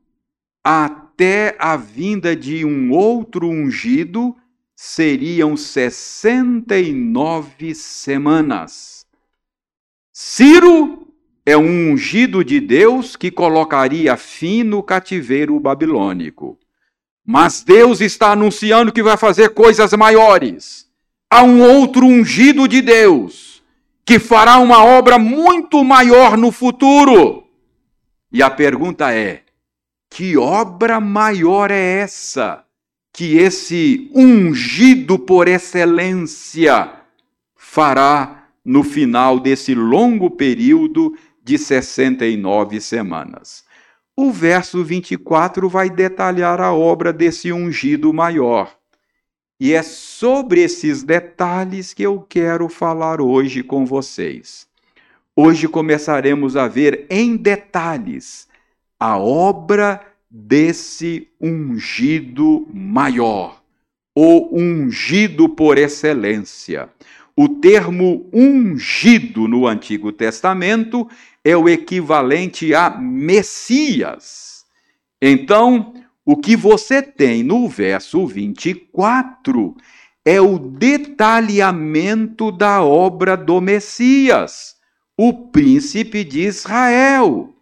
até 0.61 1.55
a 1.57 1.77
vinda 1.77 2.35
de 2.35 2.65
um 2.65 2.91
outro 2.91 3.47
ungido 3.47 4.35
seriam 4.75 5.55
69 5.55 7.73
semanas. 7.73 9.05
Ciro 10.11 11.07
é 11.45 11.55
um 11.55 11.91
ungido 11.91 12.43
de 12.43 12.59
Deus 12.59 13.15
que 13.15 13.31
colocaria 13.31 14.17
fim 14.17 14.63
no 14.63 14.83
cativeiro 14.83 15.57
babilônico. 15.59 16.59
Mas 17.25 17.63
Deus 17.63 18.01
está 18.01 18.31
anunciando 18.31 18.91
que 18.91 19.01
vai 19.01 19.15
fazer 19.17 19.49
coisas 19.49 19.93
maiores. 19.93 20.87
Há 21.29 21.43
um 21.43 21.63
outro 21.63 22.05
ungido 22.05 22.67
de 22.67 22.81
Deus 22.81 23.63
que 24.05 24.19
fará 24.19 24.59
uma 24.59 24.83
obra 24.83 25.17
muito 25.17 25.81
maior 25.83 26.37
no 26.37 26.51
futuro. 26.51 27.47
E 28.31 28.43
a 28.43 28.49
pergunta 28.49 29.13
é: 29.13 29.43
que 30.09 30.37
obra 30.37 30.99
maior 30.99 31.71
é 31.71 32.01
essa 32.01 32.64
que 33.15 33.37
esse 33.37 34.11
ungido 34.13 35.17
por 35.17 35.47
excelência 35.47 36.91
fará 37.55 38.49
no 38.63 38.83
final 38.83 39.39
desse 39.39 39.73
longo 39.73 40.29
período 40.29 41.17
de 41.41 41.57
69 41.57 42.81
semanas? 42.81 43.63
O 44.17 44.31
verso 44.31 44.83
24 44.83 45.69
vai 45.69 45.89
detalhar 45.89 46.59
a 46.59 46.73
obra 46.73 47.13
desse 47.13 47.53
ungido 47.53 48.11
maior. 48.13 48.75
E 49.57 49.73
é 49.73 49.81
sobre 49.81 50.61
esses 50.61 51.01
detalhes 51.01 51.93
que 51.93 52.03
eu 52.03 52.19
quero 52.19 52.67
falar 52.67 53.21
hoje 53.21 53.63
com 53.63 53.85
vocês. 53.85 54.67
Hoje 55.33 55.69
começaremos 55.69 56.57
a 56.57 56.67
ver 56.67 57.05
em 57.09 57.37
detalhes 57.37 58.49
a 58.99 59.17
obra 59.17 60.05
desse 60.37 61.29
ungido 61.39 62.67
maior, 62.73 63.63
o 64.13 64.49
ungido 64.59 65.47
por 65.47 65.77
excelência. 65.77 66.89
O 67.37 67.47
termo 67.47 68.29
ungido 68.33 69.47
no 69.47 69.65
Antigo 69.65 70.11
Testamento 70.11 71.07
é 71.41 71.55
o 71.55 71.69
equivalente 71.69 72.75
a 72.75 72.89
Messias. 72.89 74.65
Então, 75.21 75.93
o 76.25 76.35
que 76.35 76.57
você 76.57 77.01
tem 77.01 77.41
no 77.41 77.69
verso 77.69 78.27
24 78.27 79.73
é 80.25 80.41
o 80.41 80.59
detalhamento 80.59 82.51
da 82.51 82.83
obra 82.83 83.37
do 83.37 83.61
Messias, 83.61 84.75
o 85.17 85.31
príncipe 85.49 86.25
de 86.25 86.41
Israel. 86.41 87.54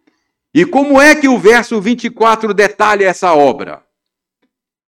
E 0.53 0.65
como 0.65 1.01
é 1.01 1.15
que 1.15 1.27
o 1.27 1.39
verso 1.39 1.81
24 1.81 2.53
detalha 2.53 3.05
essa 3.05 3.33
obra? 3.33 3.83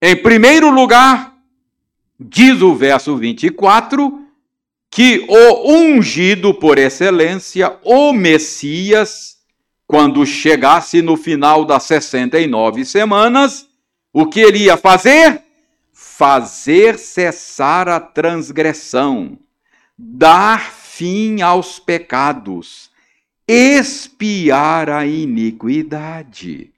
Em 0.01 0.15
primeiro 0.15 0.69
lugar, 0.69 1.33
diz 2.19 2.61
o 2.61 2.75
verso 2.75 3.17
24 3.17 4.21
que 4.91 5.25
o 5.27 5.73
ungido 5.73 6.53
por 6.53 6.77
excelência, 6.77 7.77
o 7.83 8.13
Messias, 8.13 9.37
quando 9.87 10.25
chegasse 10.25 11.01
no 11.01 11.17
final 11.17 11.65
das 11.65 11.83
69 11.83 12.85
semanas, 12.85 13.67
o 14.13 14.25
que 14.25 14.39
ele 14.39 14.59
ia 14.59 14.77
fazer? 14.77 15.41
Fazer 15.91 16.97
cessar 16.97 17.89
a 17.89 17.99
transgressão, 17.99 19.37
dar 19.97 20.71
fim 20.71 21.41
aos 21.41 21.79
pecados, 21.79 22.89
expiar 23.47 24.89
a 24.89 25.05
iniquidade. 25.05 26.71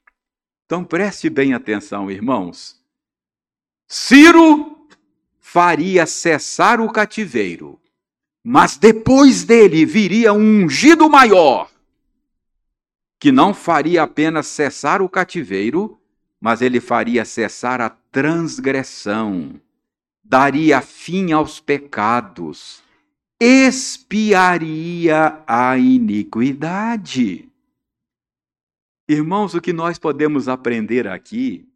Então 0.65 0.83
preste 0.83 1.29
bem 1.29 1.53
atenção, 1.53 2.11
irmãos. 2.11 2.79
Ciro 3.87 4.87
faria 5.39 6.05
cessar 6.05 6.81
o 6.81 6.91
cativeiro 6.91 7.79
mas 8.49 8.77
depois 8.77 9.43
dele 9.43 9.85
viria 9.85 10.31
um 10.31 10.63
ungido 10.63 11.09
maior, 11.09 11.69
que 13.19 13.29
não 13.29 13.53
faria 13.53 14.03
apenas 14.03 14.47
cessar 14.47 15.01
o 15.01 15.09
cativeiro, 15.09 15.99
mas 16.39 16.61
ele 16.61 16.79
faria 16.79 17.25
cessar 17.25 17.81
a 17.81 17.89
transgressão, 17.89 19.59
daria 20.23 20.79
fim 20.79 21.33
aos 21.33 21.59
pecados, 21.59 22.81
expiaria 23.39 25.43
a 25.45 25.77
iniquidade. 25.77 27.49
Irmãos, 29.07 29.53
o 29.53 29.61
que 29.61 29.71
nós 29.71 29.97
podemos 29.97 30.47
aprender 30.47 31.07
aqui 31.07 31.67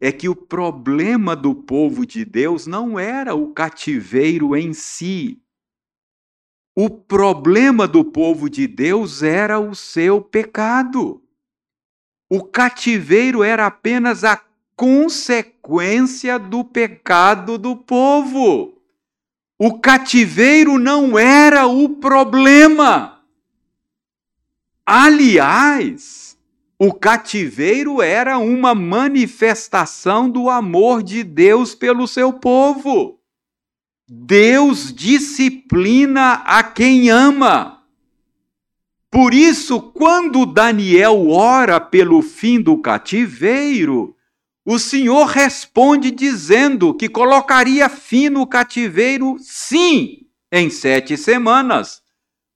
é 0.00 0.12
que 0.12 0.28
o 0.28 0.36
problema 0.36 1.34
do 1.34 1.54
povo 1.54 2.06
de 2.06 2.24
Deus 2.24 2.66
não 2.66 2.98
era 2.98 3.34
o 3.34 3.52
cativeiro 3.52 4.54
em 4.54 4.72
si, 4.72 5.42
o 6.78 6.90
problema 6.90 7.88
do 7.88 8.04
povo 8.04 8.50
de 8.50 8.66
Deus 8.66 9.22
era 9.22 9.58
o 9.58 9.74
seu 9.74 10.20
pecado. 10.20 11.22
O 12.30 12.44
cativeiro 12.44 13.42
era 13.42 13.64
apenas 13.64 14.24
a 14.24 14.44
consequência 14.76 16.38
do 16.38 16.62
pecado 16.62 17.56
do 17.56 17.76
povo. 17.76 18.75
O 19.58 19.78
cativeiro 19.78 20.78
não 20.78 21.18
era 21.18 21.66
o 21.66 21.88
problema. 21.88 23.20
Aliás, 24.84 26.36
o 26.78 26.92
cativeiro 26.92 28.02
era 28.02 28.38
uma 28.38 28.74
manifestação 28.74 30.28
do 30.28 30.50
amor 30.50 31.02
de 31.02 31.22
Deus 31.22 31.74
pelo 31.74 32.06
seu 32.06 32.34
povo. 32.34 33.18
Deus 34.08 34.92
disciplina 34.92 36.34
a 36.44 36.62
quem 36.62 37.08
ama. 37.08 37.82
Por 39.10 39.32
isso, 39.32 39.80
quando 39.80 40.44
Daniel 40.44 41.30
ora 41.30 41.80
pelo 41.80 42.20
fim 42.20 42.60
do 42.60 42.76
cativeiro, 42.78 44.15
o 44.66 44.78
Senhor 44.78 45.26
responde 45.26 46.10
dizendo 46.10 46.92
que 46.92 47.08
colocaria 47.08 47.88
fim 47.88 48.28
no 48.28 48.46
cativeiro, 48.46 49.36
sim, 49.40 50.26
em 50.52 50.68
sete 50.68 51.16
semanas. 51.16 52.02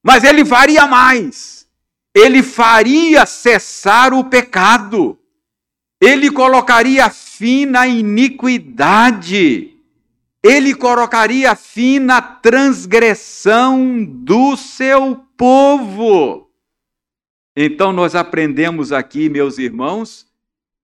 Mas 0.02 0.24
ele 0.24 0.44
faria 0.44 0.86
mais. 0.86 1.66
Ele 2.14 2.42
faria 2.42 3.24
cessar 3.24 4.12
o 4.12 4.24
pecado. 4.24 5.18
Ele 6.02 6.30
colocaria 6.30 7.08
fim 7.08 7.64
na 7.64 7.86
iniquidade 7.86 9.70
ele 10.42 10.74
colocaria 10.74 11.54
fim 11.54 11.98
na 11.98 12.22
transgressão 12.22 14.02
do 14.02 14.56
seu 14.56 15.16
povo. 15.36 16.50
Então, 17.54 17.92
nós 17.92 18.14
aprendemos 18.14 18.90
aqui, 18.90 19.28
meus 19.28 19.58
irmãos, 19.58 20.26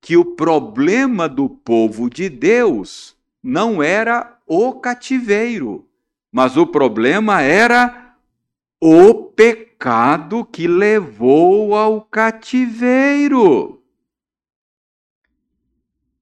que 0.07 0.17
o 0.17 0.25
problema 0.25 1.29
do 1.29 1.49
povo 1.49 2.09
de 2.09 2.29
Deus 2.29 3.17
não 3.43 3.83
era 3.83 4.41
o 4.47 4.75
cativeiro, 4.75 5.85
mas 6.31 6.57
o 6.57 6.65
problema 6.65 7.43
era 7.43 8.15
o 8.81 9.13
pecado 9.13 10.45
que 10.45 10.69
levou 10.69 11.75
ao 11.75 12.03
cativeiro. 12.03 13.83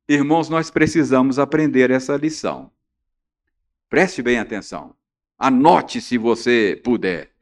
Irmãos, 0.09 0.49
nós 0.49 0.71
precisamos 0.71 1.39
aprender 1.39 1.91
essa 1.91 2.17
lição. 2.17 2.71
Preste 3.91 4.23
bem 4.23 4.39
atenção. 4.39 4.97
Anote 5.39 6.01
se 6.01 6.17
você 6.17 6.81
puder. 6.83 7.34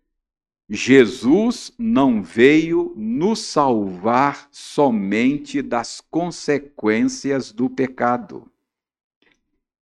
Jesus 0.75 1.71
não 1.79 2.23
veio 2.23 2.95
nos 2.97 3.41
salvar 3.41 4.49
somente 4.51 5.61
das 5.61 6.01
consequências 6.01 7.53
do 7.53 7.69
pecado. 7.69 8.51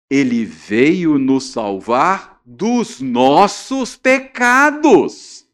Ele 0.10 0.44
veio 0.44 1.20
nos 1.20 1.52
salvar 1.52 2.42
dos 2.44 3.00
nossos 3.02 3.96
pecados. 3.96 5.48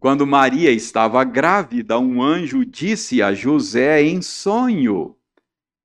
Quando 0.00 0.26
Maria 0.26 0.72
estava 0.72 1.22
grávida, 1.22 2.00
um 2.00 2.20
anjo 2.20 2.64
disse 2.64 3.22
a 3.22 3.32
José 3.32 4.02
em 4.02 4.20
sonho 4.20 5.14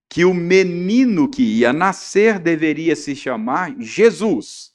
que 0.10 0.26
o 0.26 0.34
menino 0.34 1.30
que 1.30 1.44
ia 1.44 1.72
nascer 1.72 2.40
deveria 2.40 2.96
se 2.96 3.16
chamar 3.16 3.76
Jesus. 3.78 4.74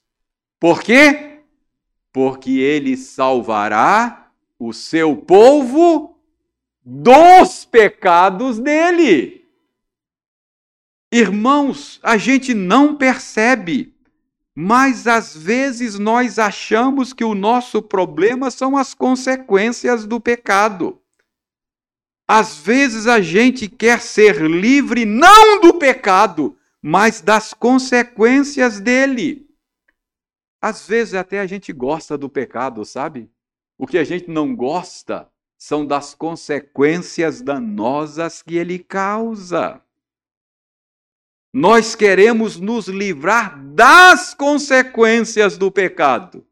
Por 0.60 0.80
quê? 0.80 1.31
Porque 2.12 2.50
ele 2.50 2.96
salvará 2.96 4.30
o 4.58 4.72
seu 4.72 5.16
povo 5.16 6.18
dos 6.84 7.64
pecados 7.64 8.58
dele. 8.58 9.44
Irmãos, 11.10 12.00
a 12.02 12.16
gente 12.16 12.54
não 12.54 12.96
percebe, 12.96 13.94
mas 14.54 15.06
às 15.06 15.36
vezes 15.36 15.98
nós 15.98 16.38
achamos 16.38 17.12
que 17.12 17.24
o 17.24 17.34
nosso 17.34 17.82
problema 17.82 18.50
são 18.50 18.76
as 18.76 18.94
consequências 18.94 20.06
do 20.06 20.20
pecado. 20.20 20.98
Às 22.26 22.56
vezes 22.56 23.06
a 23.06 23.20
gente 23.20 23.68
quer 23.68 24.00
ser 24.00 24.40
livre 24.40 25.04
não 25.04 25.60
do 25.60 25.74
pecado, 25.74 26.56
mas 26.80 27.20
das 27.20 27.52
consequências 27.52 28.80
dele. 28.80 29.46
Às 30.62 30.86
vezes 30.86 31.14
até 31.14 31.40
a 31.40 31.46
gente 31.46 31.72
gosta 31.72 32.16
do 32.16 32.28
pecado, 32.28 32.84
sabe? 32.84 33.28
O 33.76 33.84
que 33.84 33.98
a 33.98 34.04
gente 34.04 34.30
não 34.30 34.54
gosta 34.54 35.28
são 35.58 35.84
das 35.84 36.14
consequências 36.14 37.42
danosas 37.42 38.42
que 38.42 38.56
ele 38.56 38.78
causa. 38.78 39.82
Nós 41.52 41.96
queremos 41.96 42.60
nos 42.60 42.86
livrar 42.86 43.60
das 43.74 44.34
consequências 44.34 45.58
do 45.58 45.70
pecado 45.70 46.46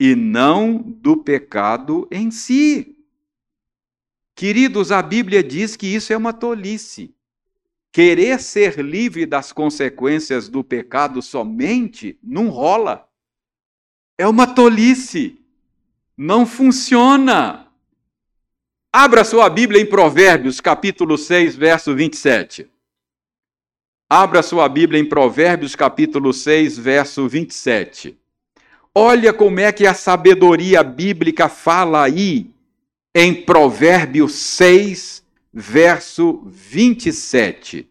e 0.00 0.14
não 0.14 0.78
do 0.78 1.18
pecado 1.18 2.08
em 2.10 2.30
si. 2.30 2.96
Queridos, 4.34 4.90
a 4.90 5.02
Bíblia 5.02 5.44
diz 5.44 5.76
que 5.76 5.86
isso 5.86 6.14
é 6.14 6.16
uma 6.16 6.32
tolice. 6.32 7.14
Querer 7.92 8.40
ser 8.40 8.80
livre 8.80 9.26
das 9.26 9.52
consequências 9.52 10.48
do 10.48 10.64
pecado 10.64 11.20
somente 11.20 12.18
não 12.22 12.48
rola. 12.48 13.09
É 14.20 14.28
uma 14.28 14.46
tolice. 14.46 15.38
Não 16.14 16.44
funciona. 16.44 17.66
Abra 18.92 19.24
sua 19.24 19.48
Bíblia 19.48 19.80
em 19.80 19.86
Provérbios, 19.86 20.60
capítulo 20.60 21.16
6, 21.16 21.56
verso 21.56 21.96
27. 21.96 22.68
Abra 24.06 24.42
sua 24.42 24.68
Bíblia 24.68 25.00
em 25.00 25.08
Provérbios, 25.08 25.74
capítulo 25.74 26.34
6, 26.34 26.76
verso 26.76 27.26
27. 27.26 28.14
Olha 28.94 29.32
como 29.32 29.58
é 29.58 29.72
que 29.72 29.86
a 29.86 29.94
sabedoria 29.94 30.82
bíblica 30.82 31.48
fala 31.48 32.04
aí 32.04 32.50
em 33.14 33.34
Provérbios 33.34 34.34
6, 34.34 35.24
verso 35.50 36.42
27. 36.44 37.88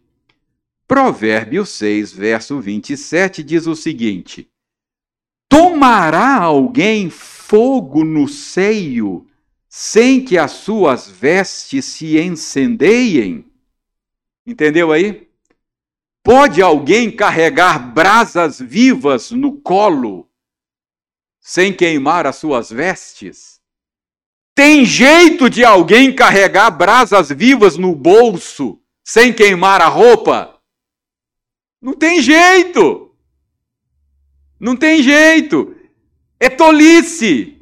Provérbios 0.86 1.70
6, 1.70 2.12
verso 2.12 2.60
27 2.60 3.42
diz 3.42 3.66
o 3.66 3.74
seguinte: 3.74 4.48
Tomará 5.50 6.36
alguém 6.36 7.10
fogo 7.10 8.04
no 8.04 8.28
seio 8.28 9.26
sem 9.68 10.24
que 10.24 10.38
as 10.38 10.52
suas 10.52 11.10
vestes 11.10 11.84
se 11.84 12.16
encendeiem? 12.16 13.44
Entendeu 14.46 14.92
aí? 14.92 15.28
Pode 16.22 16.62
alguém 16.62 17.10
carregar 17.10 17.92
brasas 17.92 18.60
vivas 18.60 19.32
no 19.32 19.60
colo 19.60 20.30
sem 21.40 21.74
queimar 21.74 22.28
as 22.28 22.36
suas 22.36 22.70
vestes? 22.70 23.60
Tem 24.54 24.84
jeito 24.84 25.50
de 25.50 25.64
alguém 25.64 26.14
carregar 26.14 26.70
brasas 26.70 27.30
vivas 27.30 27.76
no 27.76 27.92
bolso 27.92 28.80
sem 29.02 29.32
queimar 29.32 29.80
a 29.80 29.88
roupa? 29.88 30.60
Não 31.82 31.94
tem 31.94 32.22
jeito. 32.22 33.09
Não 34.60 34.76
tem 34.76 35.02
jeito. 35.02 35.74
É 36.38 36.50
tolice. 36.50 37.56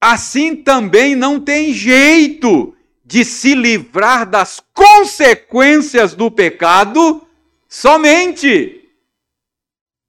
Assim 0.00 0.54
também 0.54 1.16
não 1.16 1.40
tem 1.40 1.72
jeito 1.72 2.74
de 3.04 3.24
se 3.24 3.54
livrar 3.54 4.28
das 4.28 4.62
consequências 4.72 6.14
do 6.14 6.30
pecado 6.30 7.26
somente. 7.68 8.88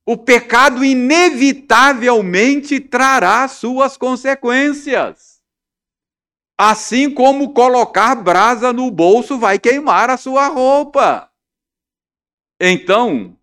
O 0.06 0.16
pecado 0.18 0.86
inevitavelmente 0.86 2.80
trará 2.80 3.48
suas 3.48 3.98
consequências. 3.98 5.40
Assim 6.58 7.10
como 7.10 7.54
colocar 7.54 8.16
brasa 8.16 8.74
no 8.74 8.92
bolso 8.92 9.40
vai 9.40 9.58
queimar 9.58 10.10
a 10.10 10.18
sua 10.18 10.48
roupa. 10.48 11.32
Então, 12.60 13.39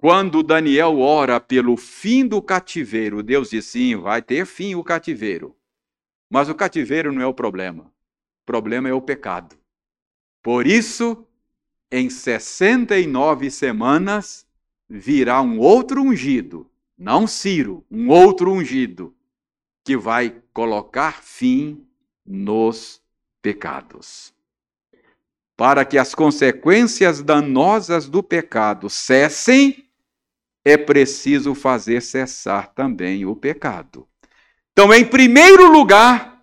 quando 0.00 0.42
Daniel 0.42 0.98
ora 0.98 1.38
pelo 1.38 1.76
fim 1.76 2.26
do 2.26 2.40
cativeiro, 2.40 3.22
Deus 3.22 3.50
diz 3.50 3.66
sim, 3.66 3.96
vai 3.96 4.22
ter 4.22 4.46
fim 4.46 4.74
o 4.74 4.82
cativeiro. 4.82 5.54
Mas 6.30 6.48
o 6.48 6.54
cativeiro 6.54 7.12
não 7.12 7.20
é 7.20 7.26
o 7.26 7.34
problema. 7.34 7.82
O 7.82 8.46
problema 8.46 8.88
é 8.88 8.94
o 8.94 9.02
pecado. 9.02 9.58
Por 10.42 10.66
isso, 10.66 11.26
em 11.92 12.08
69 12.08 13.50
semanas, 13.50 14.46
virá 14.88 15.42
um 15.42 15.58
outro 15.58 16.00
ungido, 16.00 16.66
não 16.96 17.26
Ciro, 17.26 17.84
um 17.90 18.08
outro 18.08 18.50
ungido, 18.50 19.14
que 19.84 19.98
vai 19.98 20.34
colocar 20.54 21.22
fim 21.22 21.86
nos 22.24 23.02
pecados. 23.42 24.32
Para 25.58 25.84
que 25.84 25.98
as 25.98 26.14
consequências 26.14 27.22
danosas 27.22 28.08
do 28.08 28.22
pecado 28.22 28.88
cessem, 28.88 29.89
é 30.64 30.76
preciso 30.76 31.54
fazer 31.54 32.02
cessar 32.02 32.72
também 32.74 33.24
o 33.24 33.34
pecado. 33.34 34.06
Então, 34.72 34.92
em 34.92 35.04
primeiro 35.04 35.70
lugar, 35.70 36.40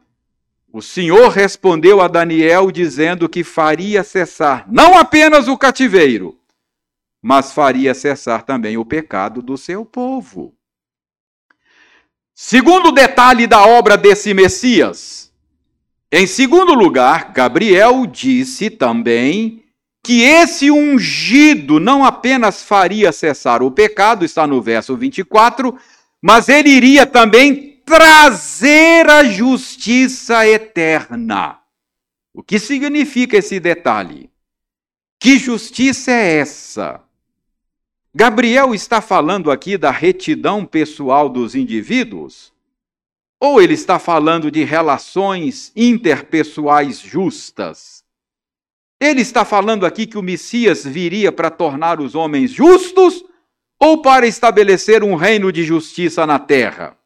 o 0.72 0.82
Senhor 0.82 1.30
respondeu 1.30 2.02
a 2.02 2.08
Daniel 2.08 2.72
dizendo 2.72 3.30
que 3.30 3.44
faria 3.44 4.04
cessar 4.04 4.66
não 4.70 4.98
apenas 4.98 5.48
o 5.48 5.58
cativeiro, 5.58 6.40
mas 7.22 7.52
faria 7.52 7.94
cessar 7.94 8.44
também 8.44 8.78
o 8.78 8.86
pecado 8.86 9.42
do 9.42 9.58
seu 9.58 9.86
povo. 9.86 10.54
Segundo 12.34 12.92
detalhe 12.92 13.48
da 13.48 13.66
obra 13.66 13.98
desse 13.98 14.34
Messias, 14.34 15.34
em 16.12 16.28
segundo 16.28 16.74
lugar, 16.74 17.34
Gabriel 17.34 18.06
disse 18.06 18.70
também 18.70 19.66
que 20.08 20.22
esse 20.22 20.72
ungido 20.72 21.82
não 21.82 22.06
apenas 22.06 22.64
faria 22.64 23.12
cessar 23.12 23.62
o 23.62 23.70
pecado, 23.70 24.24
está 24.24 24.48
no 24.48 24.62
verso 24.62 24.96
24, 24.96 25.78
mas 26.22 26.48
ele 26.48 26.70
iria 26.70 27.06
também 27.06 27.82
trazer 27.86 29.10
a 29.10 29.26
justiça 29.26 30.48
eterna. 30.48 31.60
O 32.34 32.42
que 32.42 32.58
significa 32.58 33.36
esse 33.36 33.60
detalhe? 33.60 34.30
Que 35.20 35.38
justiça 35.38 36.12
é 36.12 36.38
essa? 36.38 37.02
Gabriel 38.16 38.74
está 38.74 39.02
falando 39.02 39.52
aqui 39.52 39.78
da 39.78 39.92
retidão 39.92 40.64
pessoal 40.64 41.28
dos 41.28 41.54
indivíduos? 41.54 42.54
Ou 43.42 43.62
ele 43.62 43.74
está 43.74 44.00
falando 44.00 44.50
de 44.50 44.64
relações 44.64 45.74
interpessoais 45.76 46.98
justas? 46.98 47.97
Ele 49.00 49.22
está 49.22 49.46
falando 49.46 49.86
aqui 49.86 50.08
que 50.08 50.18
o 50.18 50.24
Messias 50.24 50.84
viria 50.84 51.32
para 51.32 51.52
tornar 51.52 52.00
os 52.00 52.16
homens 52.16 52.52
justos 52.52 53.24
ou 53.80 54.02
para 54.02 54.26
estabelecer 54.26 55.04
um 55.04 55.16
reino 55.16 55.52
de 55.52 55.64
justiça 55.64 56.26
na 56.26 56.40
terra? 56.40 56.98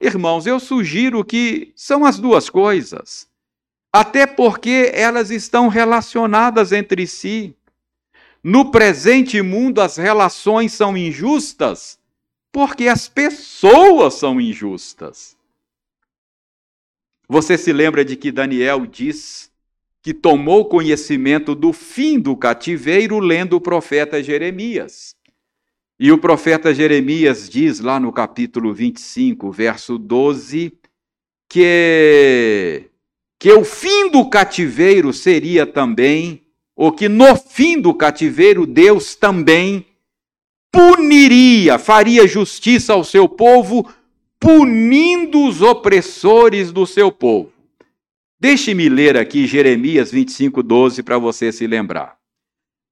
Irmãos, 0.00 0.46
eu 0.46 0.60
sugiro 0.60 1.24
que 1.24 1.72
são 1.74 2.04
as 2.04 2.18
duas 2.18 2.48
coisas, 2.48 3.28
até 3.92 4.26
porque 4.26 4.90
elas 4.94 5.30
estão 5.30 5.68
relacionadas 5.68 6.70
entre 6.70 7.06
si. 7.06 7.56
No 8.42 8.70
presente 8.70 9.42
mundo, 9.42 9.80
as 9.80 9.96
relações 9.96 10.72
são 10.72 10.96
injustas 10.96 11.98
porque 12.52 12.88
as 12.88 13.06
pessoas 13.06 14.14
são 14.14 14.40
injustas. 14.40 15.36
Você 17.28 17.58
se 17.58 17.70
lembra 17.70 18.02
de 18.02 18.16
que 18.16 18.32
Daniel 18.32 18.86
diz 18.86 19.50
que 20.06 20.14
tomou 20.14 20.66
conhecimento 20.66 21.52
do 21.52 21.72
fim 21.72 22.16
do 22.20 22.36
cativeiro 22.36 23.18
lendo 23.18 23.54
o 23.54 23.60
profeta 23.60 24.22
Jeremias. 24.22 25.16
E 25.98 26.12
o 26.12 26.18
profeta 26.18 26.72
Jeremias 26.72 27.48
diz 27.50 27.80
lá 27.80 27.98
no 27.98 28.12
capítulo 28.12 28.72
25, 28.72 29.50
verso 29.50 29.98
12, 29.98 30.72
que, 31.50 32.84
que 33.36 33.50
o 33.50 33.64
fim 33.64 34.08
do 34.08 34.30
cativeiro 34.30 35.12
seria 35.12 35.66
também, 35.66 36.40
ou 36.76 36.92
que 36.92 37.08
no 37.08 37.34
fim 37.34 37.80
do 37.80 37.92
cativeiro 37.92 38.64
Deus 38.64 39.16
também 39.16 39.84
puniria, 40.70 41.80
faria 41.80 42.28
justiça 42.28 42.92
ao 42.92 43.02
seu 43.02 43.28
povo, 43.28 43.92
punindo 44.38 45.48
os 45.48 45.62
opressores 45.62 46.70
do 46.70 46.86
seu 46.86 47.10
povo. 47.10 47.55
Deixe-me 48.38 48.88
ler 48.88 49.16
aqui 49.16 49.46
Jeremias 49.46 50.10
25, 50.10 50.62
12 50.62 51.02
para 51.02 51.18
você 51.18 51.50
se 51.50 51.66
lembrar. 51.66 52.16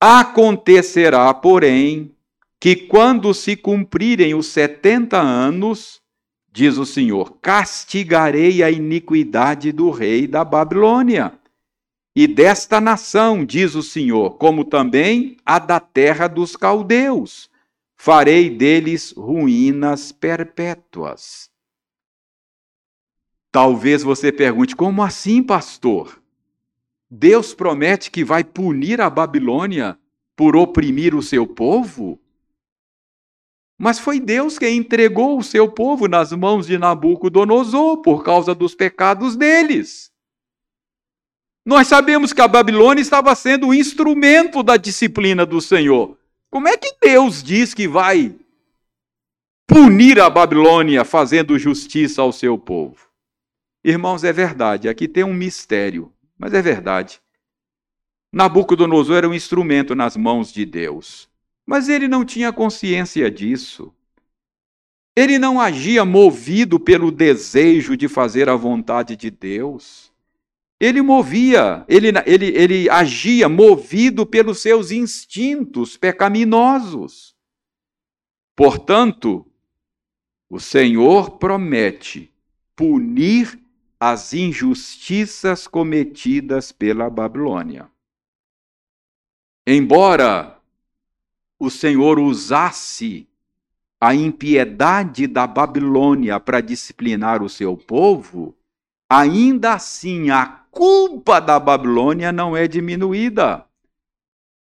Acontecerá, 0.00 1.33
porém, 1.35 2.14
que 2.61 2.74
quando 2.74 3.33
se 3.35 3.57
cumprirem 3.57 4.35
os 4.35 4.46
setenta 4.46 5.20
anos, 5.20 6.00
diz 6.50 6.78
o 6.78 6.87
Senhor, 6.87 7.38
castigarei 7.42 8.62
a 8.62 8.70
iniquidade 8.70 9.70
do 9.70 9.90
rei 9.90 10.26
da 10.26 10.44
Babilônia 10.44 11.38
e 12.16 12.28
desta 12.28 12.80
nação, 12.80 13.44
diz 13.44 13.74
o 13.74 13.83
Senhor, 13.83 14.38
como 14.38 14.64
também 14.64 15.37
a 15.44 15.59
da 15.59 15.80
terra 15.80 16.28
dos 16.28 16.54
caldeus. 16.54 17.50
Farei 17.96 18.48
deles 18.48 19.12
ruínas 19.16 20.12
perpétuas. 20.12 21.50
Talvez 23.54 24.02
você 24.02 24.32
pergunte: 24.32 24.74
como 24.74 25.00
assim, 25.00 25.40
pastor? 25.40 26.20
Deus 27.08 27.54
promete 27.54 28.10
que 28.10 28.24
vai 28.24 28.42
punir 28.42 29.00
a 29.00 29.08
Babilônia 29.08 29.96
por 30.34 30.56
oprimir 30.56 31.14
o 31.14 31.22
seu 31.22 31.46
povo? 31.46 32.18
Mas 33.78 34.00
foi 34.00 34.18
Deus 34.18 34.58
quem 34.58 34.78
entregou 34.78 35.38
o 35.38 35.42
seu 35.44 35.70
povo 35.70 36.08
nas 36.08 36.32
mãos 36.32 36.66
de 36.66 36.76
Nabucodonosor 36.76 37.98
por 37.98 38.24
causa 38.24 38.56
dos 38.56 38.74
pecados 38.74 39.36
deles. 39.36 40.10
Nós 41.64 41.86
sabemos 41.86 42.32
que 42.32 42.40
a 42.40 42.48
Babilônia 42.48 43.02
estava 43.02 43.32
sendo 43.36 43.68
o 43.68 43.74
instrumento 43.74 44.64
da 44.64 44.76
disciplina 44.76 45.46
do 45.46 45.60
Senhor. 45.60 46.18
Como 46.50 46.66
é 46.66 46.76
que 46.76 46.96
Deus 47.00 47.40
diz 47.40 47.72
que 47.72 47.86
vai 47.86 48.34
punir 49.64 50.18
a 50.18 50.28
Babilônia 50.28 51.04
fazendo 51.04 51.56
justiça 51.56 52.20
ao 52.20 52.32
seu 52.32 52.58
povo? 52.58 53.03
Irmãos, 53.85 54.25
é 54.25 54.33
verdade, 54.33 54.88
aqui 54.88 55.07
tem 55.07 55.23
um 55.23 55.35
mistério, 55.35 56.11
mas 56.38 56.55
é 56.55 56.62
verdade. 56.62 57.20
Nabucodonosor 58.33 59.16
era 59.16 59.29
um 59.29 59.35
instrumento 59.35 59.94
nas 59.94 60.16
mãos 60.16 60.53
de 60.53 60.64
Deus. 60.64 61.29
Mas 61.66 61.88
ele 61.88 62.09
não 62.09 62.25
tinha 62.25 62.53
consciência 62.53 63.31
disso. 63.31 63.94
Ele 65.14 65.38
não 65.38 65.61
agia 65.61 66.05
movido 66.05 66.81
pelo 66.81 67.12
desejo 67.12 67.97
de 67.97 68.09
fazer 68.09 68.49
a 68.49 68.57
vontade 68.57 69.14
de 69.16 69.31
Deus. 69.31 70.12
Ele 70.81 71.01
movia, 71.01 71.85
ele, 71.88 72.09
ele, 72.27 72.47
ele 72.47 72.90
agia 72.90 73.49
movido 73.49 74.27
pelos 74.27 74.61
seus 74.61 74.90
instintos 74.90 75.97
pecaminosos. 75.97 77.35
Portanto, 78.57 79.47
o 80.51 80.59
Senhor 80.59 81.38
promete 81.38 82.33
punir 82.75 83.63
as 84.06 84.34
injustiças 84.34 85.66
cometidas 85.66 86.70
pela 86.70 87.08
Babilônia. 87.08 87.88
Embora 89.66 90.60
o 91.58 91.70
Senhor 91.70 92.18
usasse 92.18 93.26
a 93.98 94.14
impiedade 94.14 95.26
da 95.26 95.46
Babilônia 95.46 96.38
para 96.38 96.60
disciplinar 96.60 97.42
o 97.42 97.48
seu 97.48 97.78
povo, 97.78 98.54
ainda 99.08 99.72
assim 99.72 100.28
a 100.28 100.44
culpa 100.70 101.40
da 101.40 101.58
Babilônia 101.58 102.30
não 102.30 102.54
é 102.54 102.68
diminuída 102.68 103.64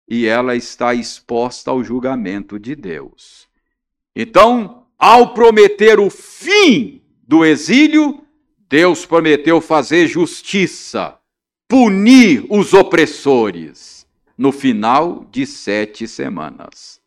e 0.05 0.25
ela 0.25 0.53
está 0.53 0.93
exposta 0.93 1.71
ao 1.71 1.81
julgamento 1.81 2.59
de 2.59 2.75
Deus. 2.75 3.47
Então, 4.13 4.85
ao 4.97 5.33
prometer 5.33 5.97
o 5.97 6.09
fim 6.09 7.01
do 7.25 7.45
exílio, 7.45 8.25
Deus 8.69 9.03
prometeu 9.03 9.59
fazer 9.59 10.07
justiça, 10.07 11.17
punir 11.67 12.45
os 12.49 12.71
opressores 12.73 14.05
no 14.37 14.51
final 14.51 15.25
de 15.31 15.47
sete 15.47 16.07
semanas. 16.07 17.01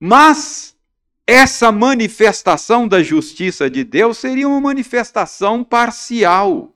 Mas 0.00 0.76
essa 1.24 1.70
manifestação 1.70 2.88
da 2.88 3.04
justiça 3.04 3.70
de 3.70 3.84
Deus 3.84 4.18
seria 4.18 4.48
uma 4.48 4.60
manifestação 4.60 5.62
parcial. 5.62 6.74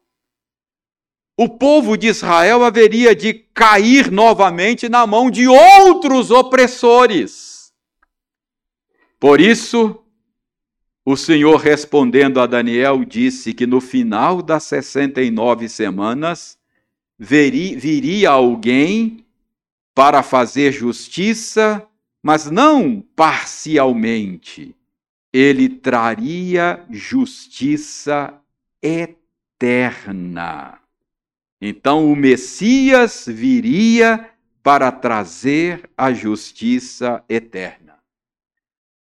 O 1.37 1.49
povo 1.49 1.97
de 1.97 2.07
Israel 2.07 2.63
haveria 2.63 3.17
de 3.17 3.35
cair 3.35 4.13
novamente 4.13 4.89
na 4.89 5.09
mão 5.09 5.29
de 5.29 5.49
outros 5.49 6.31
opressores. 6.31 7.73
Por 9.19 9.41
isso, 9.41 10.04
o 11.05 11.17
Senhor 11.17 11.57
respondendo 11.57 12.41
a 12.41 12.47
Daniel 12.47 13.05
disse 13.05 13.53
que 13.53 13.67
no 13.67 13.81
final 13.81 14.41
das 14.41 14.65
69 14.65 15.69
semanas 15.69 16.59
viria 17.19 18.31
alguém 18.31 19.25
para 19.95 20.23
fazer 20.23 20.73
justiça, 20.73 21.87
mas 22.23 22.51
não 22.51 23.05
parcialmente. 23.15 24.75
Ele 25.31 25.69
traria 25.69 26.83
justiça 26.89 28.33
eterna. 28.83 30.79
Então 31.61 32.11
o 32.11 32.17
Messias 32.17 33.27
viria 33.29 34.31
para 34.63 34.91
trazer 34.91 35.91
a 35.97 36.13
justiça 36.15 37.23
eterna. 37.29 37.84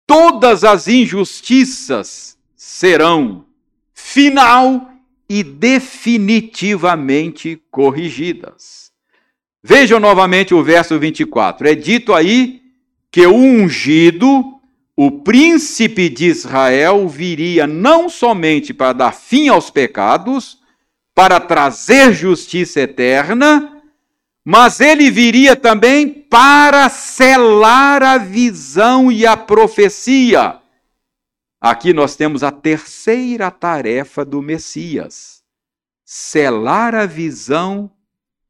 Todas 0.09 0.65
as 0.65 0.89
injustiças 0.89 2.37
serão 2.57 3.45
final 3.93 4.91
e 5.29 5.43
definitivamente 5.43 7.61
corrigidas. 7.71 8.91
Vejam 9.63 10.01
novamente 10.01 10.55
o 10.55 10.65
verso 10.65 10.99
24. 10.99 11.69
É 11.69 11.75
dito 11.75 12.15
aí 12.15 12.63
que 13.11 13.27
o 13.27 13.35
ungido, 13.35 14.59
o 14.97 15.11
príncipe 15.11 16.09
de 16.09 16.25
Israel, 16.25 17.07
viria 17.07 17.67
não 17.67 18.09
somente 18.09 18.73
para 18.73 18.95
dar 18.95 19.13
fim 19.13 19.49
aos 19.49 19.69
pecados, 19.69 20.57
para 21.15 21.39
trazer 21.39 22.15
justiça 22.15 22.81
eterna, 22.81 23.78
mas 24.51 24.81
ele 24.81 25.11
viria 25.11 25.55
também 25.55 26.11
para 26.11 26.89
selar 26.89 28.03
a 28.03 28.17
visão 28.17 29.13
e 29.13 29.27
a 29.27 29.37
profecia. 29.37 30.59
Aqui 31.61 31.93
nós 31.93 32.17
temos 32.17 32.43
a 32.43 32.51
terceira 32.51 33.51
tarefa 33.51 34.25
do 34.25 34.41
Messias: 34.41 35.45
selar 36.03 36.95
a 36.95 37.05
visão 37.05 37.91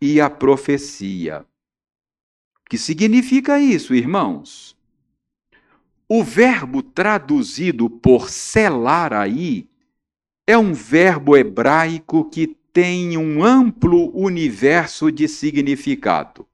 e 0.01 0.21
a 0.21 0.31
profecia. 0.31 1.45
O 2.65 2.71
que 2.71 2.79
significa 2.79 3.59
isso, 3.59 3.93
irmãos? 3.93 4.77
O 6.09 6.23
verbo 6.23 6.81
traduzido 6.81 7.91
por 7.91 8.31
selar 8.31 9.13
aí 9.13 9.69
é 10.47 10.57
um 10.57 10.73
verbo 10.73 11.37
hebraico 11.37 12.31
que 12.31 12.57
tem 12.73 13.17
um 13.17 13.43
amplo 13.43 14.11
universo 14.17 15.11
de 15.11 15.29
significado. 15.29 16.47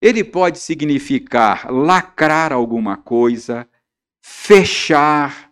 Ele 0.00 0.22
pode 0.22 0.58
significar 0.58 1.70
lacrar 1.70 2.52
alguma 2.52 2.96
coisa, 2.96 3.68
fechar, 4.22 5.50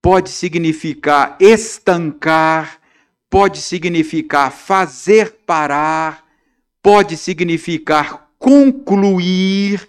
pode 0.00 0.30
significar 0.30 1.36
estancar, 1.38 2.80
pode 3.30 3.60
significar 3.60 4.50
fazer 4.50 5.32
parar, 5.46 6.24
pode 6.82 7.16
significar 7.16 8.30
concluir. 8.38 9.88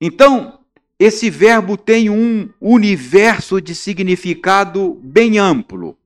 Então, 0.00 0.60
esse 0.98 1.28
verbo 1.30 1.76
tem 1.76 2.08
um 2.10 2.48
universo 2.60 3.60
de 3.60 3.74
significado 3.74 4.94
bem 5.02 5.38
amplo. 5.38 5.96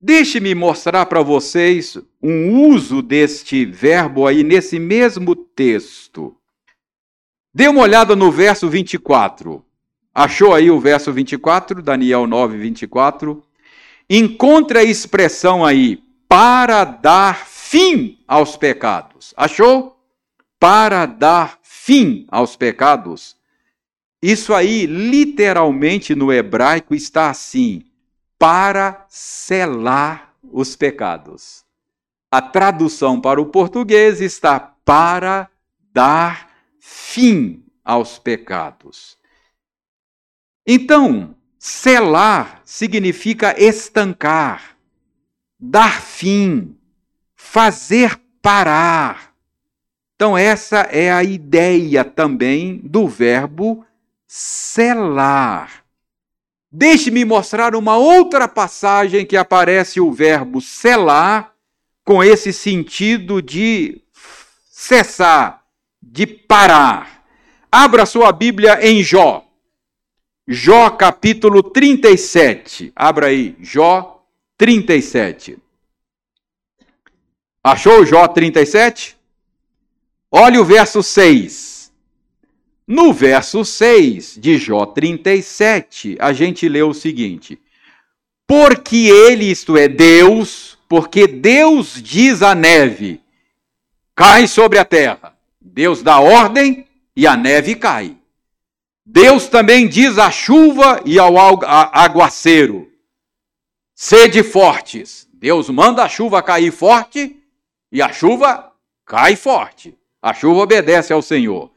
Deixe-me 0.00 0.54
mostrar 0.54 1.06
para 1.06 1.22
vocês 1.22 1.98
um 2.22 2.68
uso 2.68 3.02
deste 3.02 3.64
verbo 3.64 4.28
aí 4.28 4.44
nesse 4.44 4.78
mesmo 4.78 5.34
texto. 5.34 6.36
Dê 7.52 7.66
uma 7.66 7.82
olhada 7.82 8.14
no 8.14 8.30
verso 8.30 8.68
24. 8.68 9.64
Achou 10.14 10.54
aí 10.54 10.70
o 10.70 10.78
verso 10.78 11.12
24, 11.12 11.82
Daniel 11.82 12.28
9, 12.28 12.56
24? 12.58 13.42
Encontre 14.08 14.78
a 14.78 14.84
expressão 14.84 15.64
aí, 15.64 16.00
para 16.28 16.84
dar 16.84 17.46
fim 17.46 18.18
aos 18.28 18.56
pecados. 18.56 19.34
Achou? 19.36 20.00
Para 20.60 21.06
dar 21.06 21.58
fim 21.62 22.24
aos 22.30 22.54
pecados. 22.54 23.36
Isso 24.22 24.54
aí, 24.54 24.86
literalmente 24.86 26.14
no 26.14 26.32
hebraico, 26.32 26.94
está 26.94 27.30
assim: 27.30 27.84
para 28.38 29.04
selar 29.08 30.34
os 30.42 30.76
pecados. 30.76 31.64
A 32.30 32.40
tradução 32.40 33.20
para 33.20 33.40
o 33.40 33.46
português 33.46 34.20
está 34.20 34.60
para 34.60 35.50
dar 35.92 36.48
fim 36.78 37.64
aos 37.84 38.18
pecados. 38.18 39.16
Então, 40.66 41.34
selar 41.58 42.60
significa 42.64 43.58
estancar, 43.58 44.76
dar 45.58 46.02
fim, 46.02 46.76
fazer 47.34 48.20
parar. 48.42 49.34
Então, 50.14 50.36
essa 50.36 50.80
é 50.80 51.10
a 51.10 51.24
ideia 51.24 52.04
também 52.04 52.78
do 52.84 53.08
verbo 53.08 53.84
selar. 54.26 55.87
Deixe-me 56.70 57.24
mostrar 57.24 57.74
uma 57.74 57.96
outra 57.96 58.46
passagem 58.46 59.24
que 59.24 59.36
aparece 59.36 60.00
o 60.00 60.12
verbo 60.12 60.60
selar 60.60 61.54
com 62.04 62.22
esse 62.22 62.52
sentido 62.52 63.40
de 63.40 64.02
cessar, 64.70 65.64
de 66.02 66.26
parar. 66.26 67.24
Abra 67.72 68.04
sua 68.04 68.32
Bíblia 68.32 68.86
em 68.86 69.02
Jó. 69.02 69.46
Jó 70.46 70.90
capítulo 70.90 71.62
37. 71.62 72.92
Abra 72.94 73.26
aí, 73.26 73.56
Jó 73.60 74.24
37. 74.56 75.58
Achou 77.62 78.04
Jó 78.04 78.26
37? 78.28 79.16
Olhe 80.30 80.58
o 80.58 80.64
verso 80.64 81.02
6. 81.02 81.77
No 82.90 83.12
verso 83.12 83.66
6 83.66 84.38
de 84.40 84.56
Jó 84.56 84.86
37, 84.86 86.16
a 86.18 86.32
gente 86.32 86.66
lê 86.66 86.82
o 86.82 86.94
seguinte: 86.94 87.60
Porque 88.46 89.10
ele, 89.10 89.44
isto 89.44 89.76
é, 89.76 89.86
Deus, 89.86 90.78
porque 90.88 91.26
Deus 91.26 92.02
diz 92.02 92.40
à 92.42 92.54
neve: 92.54 93.20
cai 94.16 94.46
sobre 94.46 94.78
a 94.78 94.86
terra. 94.86 95.36
Deus 95.60 96.02
dá 96.02 96.18
ordem 96.18 96.88
e 97.14 97.26
a 97.26 97.36
neve 97.36 97.74
cai. 97.74 98.16
Deus 99.04 99.48
também 99.48 99.86
diz 99.86 100.16
à 100.16 100.30
chuva 100.30 101.02
e 101.04 101.18
ao 101.18 101.36
aguaceiro: 101.38 102.90
sede 103.94 104.42
fortes. 104.42 105.28
Deus 105.34 105.68
manda 105.68 106.02
a 106.02 106.08
chuva 106.08 106.42
cair 106.42 106.72
forte 106.72 107.36
e 107.92 108.00
a 108.00 108.10
chuva 108.14 108.72
cai 109.04 109.36
forte. 109.36 109.94
A 110.22 110.32
chuva 110.32 110.62
obedece 110.62 111.12
ao 111.12 111.20
Senhor. 111.20 111.70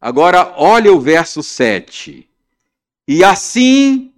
Agora, 0.00 0.54
olha 0.56 0.92
o 0.92 1.00
verso 1.00 1.42
7. 1.42 2.26
E 3.06 3.22
assim, 3.22 4.12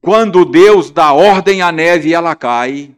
quando 0.00 0.44
Deus 0.44 0.90
dá 0.90 1.12
ordem 1.12 1.60
à 1.60 1.70
neve, 1.70 2.14
ela 2.14 2.34
cai. 2.34 2.94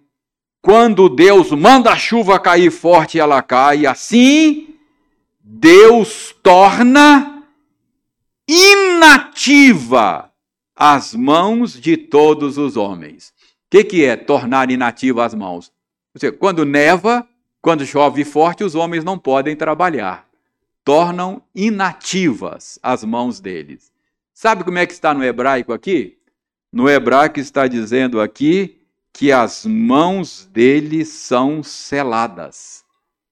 Quando 0.62 1.09
Deus 1.09 1.50
manda 1.50 1.90
a 1.90 1.96
chuva 1.96 2.38
cair 2.38 2.70
forte, 2.70 3.18
ela 3.18 3.42
cai. 3.42 3.85
Assim, 3.85 4.77
Deus 5.42 6.35
torna 6.42 7.42
inativa 8.48 10.31
as 10.77 11.14
mãos 11.14 11.81
de 11.81 11.96
todos 11.96 12.57
os 12.57 12.77
homens. 12.77 13.33
O 13.38 13.70
que, 13.70 13.85
que 13.85 14.05
é 14.05 14.16
tornar 14.16 14.70
inativa 14.70 15.24
as 15.24 15.35
mãos? 15.35 15.72
Seja, 16.16 16.33
quando 16.33 16.64
neva, 16.64 17.27
quando 17.61 17.85
chove 17.85 18.24
forte, 18.24 18.62
os 18.62 18.74
homens 18.74 19.03
não 19.03 19.18
podem 19.18 19.57
trabalhar. 19.57 20.27
Tornam 20.85 21.42
inativas 21.55 22.79
as 22.83 23.03
mãos 23.03 23.40
deles. 23.40 23.90
Sabe 24.33 24.64
como 24.64 24.79
é 24.79 24.87
que 24.87 24.92
está 24.92 25.14
no 25.14 25.25
hebraico 25.25 25.73
aqui? 25.73 26.18
No 26.70 26.88
hebraico 26.88 27.40
está 27.40 27.66
dizendo 27.66 28.20
aqui 28.20 28.81
que 29.12 29.33
as 29.33 29.64
mãos 29.64 30.44
deles 30.53 31.09
são 31.09 31.62
seladas, 31.62 32.85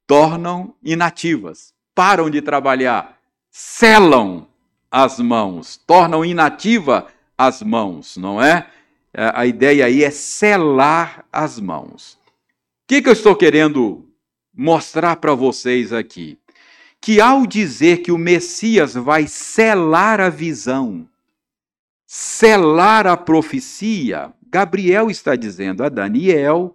tornam 0.07 0.75
inativas, 0.83 1.75
param 1.93 2.31
de 2.31 2.41
trabalhar, 2.41 3.19
selam 3.51 4.47
as 4.91 5.19
mãos, 5.19 5.77
tornam 5.77 6.25
inativa 6.25 7.09
as 7.37 7.63
mãos, 7.63 8.17
não 8.17 8.41
é? 8.41 8.71
a 9.15 9.45
ideia 9.45 9.87
aí 9.87 10.03
é 10.05 10.11
selar 10.11 11.25
as 11.33 11.61
mãos. 11.61 12.15
O 12.15 12.89
que, 12.89 13.03
que 13.03 13.09
eu 13.09 13.13
estou 13.13 13.37
querendo 13.37 14.09
mostrar 14.55 15.17
para 15.17 15.35
vocês 15.35 15.93
aqui? 15.93 16.39
Que 17.03 17.21
ao 17.21 17.47
dizer 17.47 17.99
que 17.99 18.11
o 18.11 18.17
Messias 18.17 18.95
vai 18.95 19.27
selar 19.27 20.21
a 20.21 20.31
visão, 20.31 21.07
selar 22.07 23.07
a 23.07 23.17
profecia, 23.17 24.33
Gabriel 24.51 25.11
está 25.11 25.37
dizendo 25.37 25.85
a 25.85 25.91
Daniel 25.91 26.75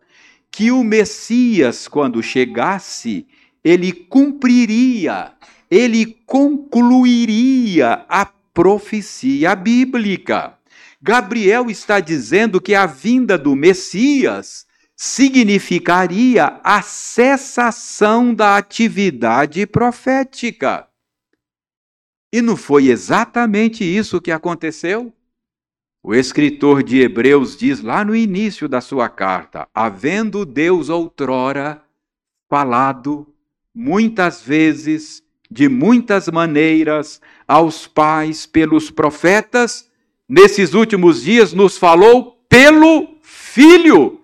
que 0.52 0.70
o 0.70 0.84
Messias, 0.84 1.88
quando 1.88 2.22
chegasse, 2.22 3.26
ele 3.64 3.92
cumpriria 3.92 5.36
ele 5.70 6.18
concluiria 6.26 8.06
a 8.08 8.26
profecia 8.26 9.56
bíblica. 9.56 10.54
Gabriel 11.02 11.70
está 11.70 12.00
dizendo 12.00 12.60
que 12.60 12.74
a 12.74 12.86
vinda 12.86 13.38
do 13.38 13.56
Messias 13.56 14.66
significaria 15.00 16.60
a 16.64 16.82
cessação 16.82 18.34
da 18.34 18.58
atividade 18.58 19.68
profética. 19.68 20.88
E 22.34 22.42
não 22.42 22.58
foi 22.58 22.88
exatamente 22.88 23.84
isso 23.84 24.20
que 24.20 24.32
aconteceu? 24.32 25.14
O 26.04 26.16
escritor 26.16 26.82
de 26.82 27.00
Hebreus 27.00 27.56
diz 27.56 27.80
lá 27.82 28.04
no 28.04 28.16
início 28.16 28.68
da 28.68 28.82
sua 28.82 29.08
carta: 29.08 29.68
havendo 29.74 30.46
Deus 30.46 30.90
outrora 30.90 31.84
falado 32.50 33.28
muitas 33.74 34.42
vezes 34.42 35.22
de 35.50 35.70
muitas 35.70 36.28
maneiras 36.28 37.22
aos 37.48 37.88
pais 37.88 38.46
pelos 38.46 38.90
profetas, 38.90 39.90
nesses 40.28 40.74
últimos 40.74 41.22
dias 41.22 41.54
nos 41.54 41.78
falou 41.78 42.44
pelo 42.50 43.18
Filho, 43.22 44.20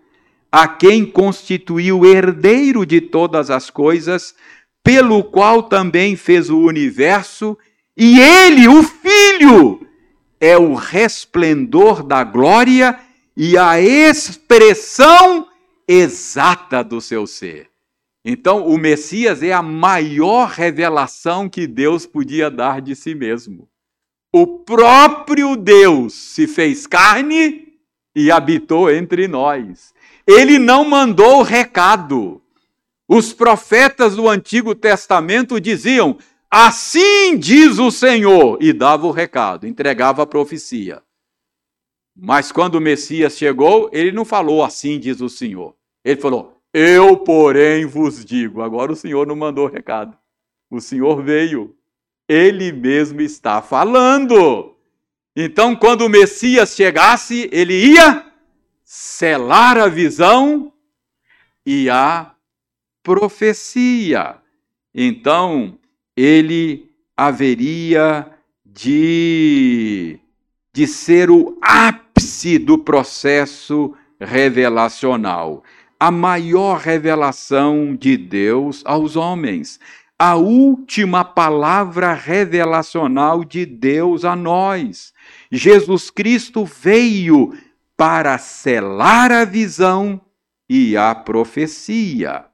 a 0.54 0.68
quem 0.68 1.04
constituiu 1.04 2.06
herdeiro 2.06 2.86
de 2.86 3.02
todas 3.02 3.50
as 3.50 3.72
coisas, 3.72 4.36
pelo 4.84 5.24
qual 5.24 5.64
também 5.64 6.16
fez 6.16 6.48
o 6.48 6.60
universo, 6.60 7.58
e 7.98 8.20
ele, 8.20 8.68
o 8.68 8.84
Filho, 8.84 9.84
é 10.40 10.56
o 10.56 10.76
resplendor 10.76 12.04
da 12.04 12.24
glória 12.24 13.00
e 13.36 13.58
a 13.58 13.82
expressão 13.82 15.48
exata 15.88 16.84
do 16.84 17.02
seu 17.02 17.26
ser. 17.26 17.72
Então, 18.24 18.68
o 18.68 18.78
Messias 18.78 19.42
é 19.42 19.52
a 19.52 19.64
maior 19.64 20.50
revelação 20.50 21.50
que 21.50 21.66
Deus 21.66 22.06
podia 22.06 22.52
dar 22.52 22.80
de 22.80 22.96
si 22.96 23.16
mesmo. 23.16 23.68
O 24.32 24.46
próprio 24.60 25.56
Deus 25.56 26.14
se 26.14 26.46
fez 26.46 26.86
carne 26.86 27.73
e 28.16 28.32
habitou 28.32 28.92
entre 28.92 29.28
nós. 29.28 29.94
Ele 30.26 30.60
não 30.60 30.86
mandou 30.86 31.42
recado. 31.42 32.42
Os 33.08 33.34
profetas 33.34 34.16
do 34.16 34.30
Antigo 34.30 34.74
Testamento 34.74 35.60
diziam: 35.60 36.18
Assim 36.50 37.38
diz 37.38 37.80
o 37.80 37.92
Senhor, 37.92 38.58
e 38.62 38.72
dava 38.72 39.08
o 39.08 39.12
recado, 39.12 39.68
entregava 39.68 40.24
a 40.24 40.28
profecia. 40.28 41.02
Mas 42.16 42.52
quando 42.52 42.76
o 42.76 42.82
Messias 42.82 43.38
chegou, 43.38 43.90
ele 43.92 44.12
não 44.12 44.24
falou 44.24 44.64
assim 44.64 45.00
diz 45.00 45.20
o 45.20 45.30
Senhor. 45.30 45.76
Ele 46.06 46.22
falou: 46.22 46.54
eu, 46.74 47.18
porém, 47.18 47.86
vos 47.86 48.26
digo. 48.26 48.64
Agora 48.64 48.92
o 48.92 48.96
Senhor 48.96 49.28
não 49.28 49.36
mandou 49.36 49.68
recado. 49.68 50.18
O 50.72 50.82
Senhor 50.82 51.22
veio. 51.22 51.76
Ele 52.28 52.72
mesmo 52.72 53.22
está 53.22 53.62
falando. 53.62 54.73
Então, 55.36 55.76
quando 55.76 56.02
o 56.02 56.10
Messias 56.10 56.76
chegasse, 56.76 57.50
ele 57.52 57.94
ia 57.94 58.26
selar 58.84 59.78
a 59.78 59.88
visão 59.88 60.72
e 61.66 61.90
a 61.90 62.32
profecia. 63.02 64.38
Então, 64.94 65.78
ele 66.16 66.92
haveria 67.18 68.30
de, 68.66 70.20
de 70.72 70.86
ser 70.86 71.32
o 71.32 71.58
ápice 71.62 72.60
do 72.60 72.78
processo 72.78 73.96
revelacional 74.20 75.64
a 76.04 76.12
maior 76.12 76.80
revelação 76.80 77.96
de 77.96 78.18
Deus 78.18 78.84
aos 78.86 79.16
homens, 79.16 79.80
a 80.20 80.36
última 80.36 81.24
palavra 81.24 82.12
revelacional 82.12 83.46
de 83.46 83.66
Deus 83.66 84.26
a 84.26 84.36
nós. 84.36 85.13
Jesus 85.56 86.10
Cristo 86.10 86.66
veio 86.66 87.56
para 87.96 88.40
selar 88.40 89.32
a 89.32 89.46
visão 89.46 90.20
e 90.68 90.98
a 90.98 91.14
profecia. 91.14 92.46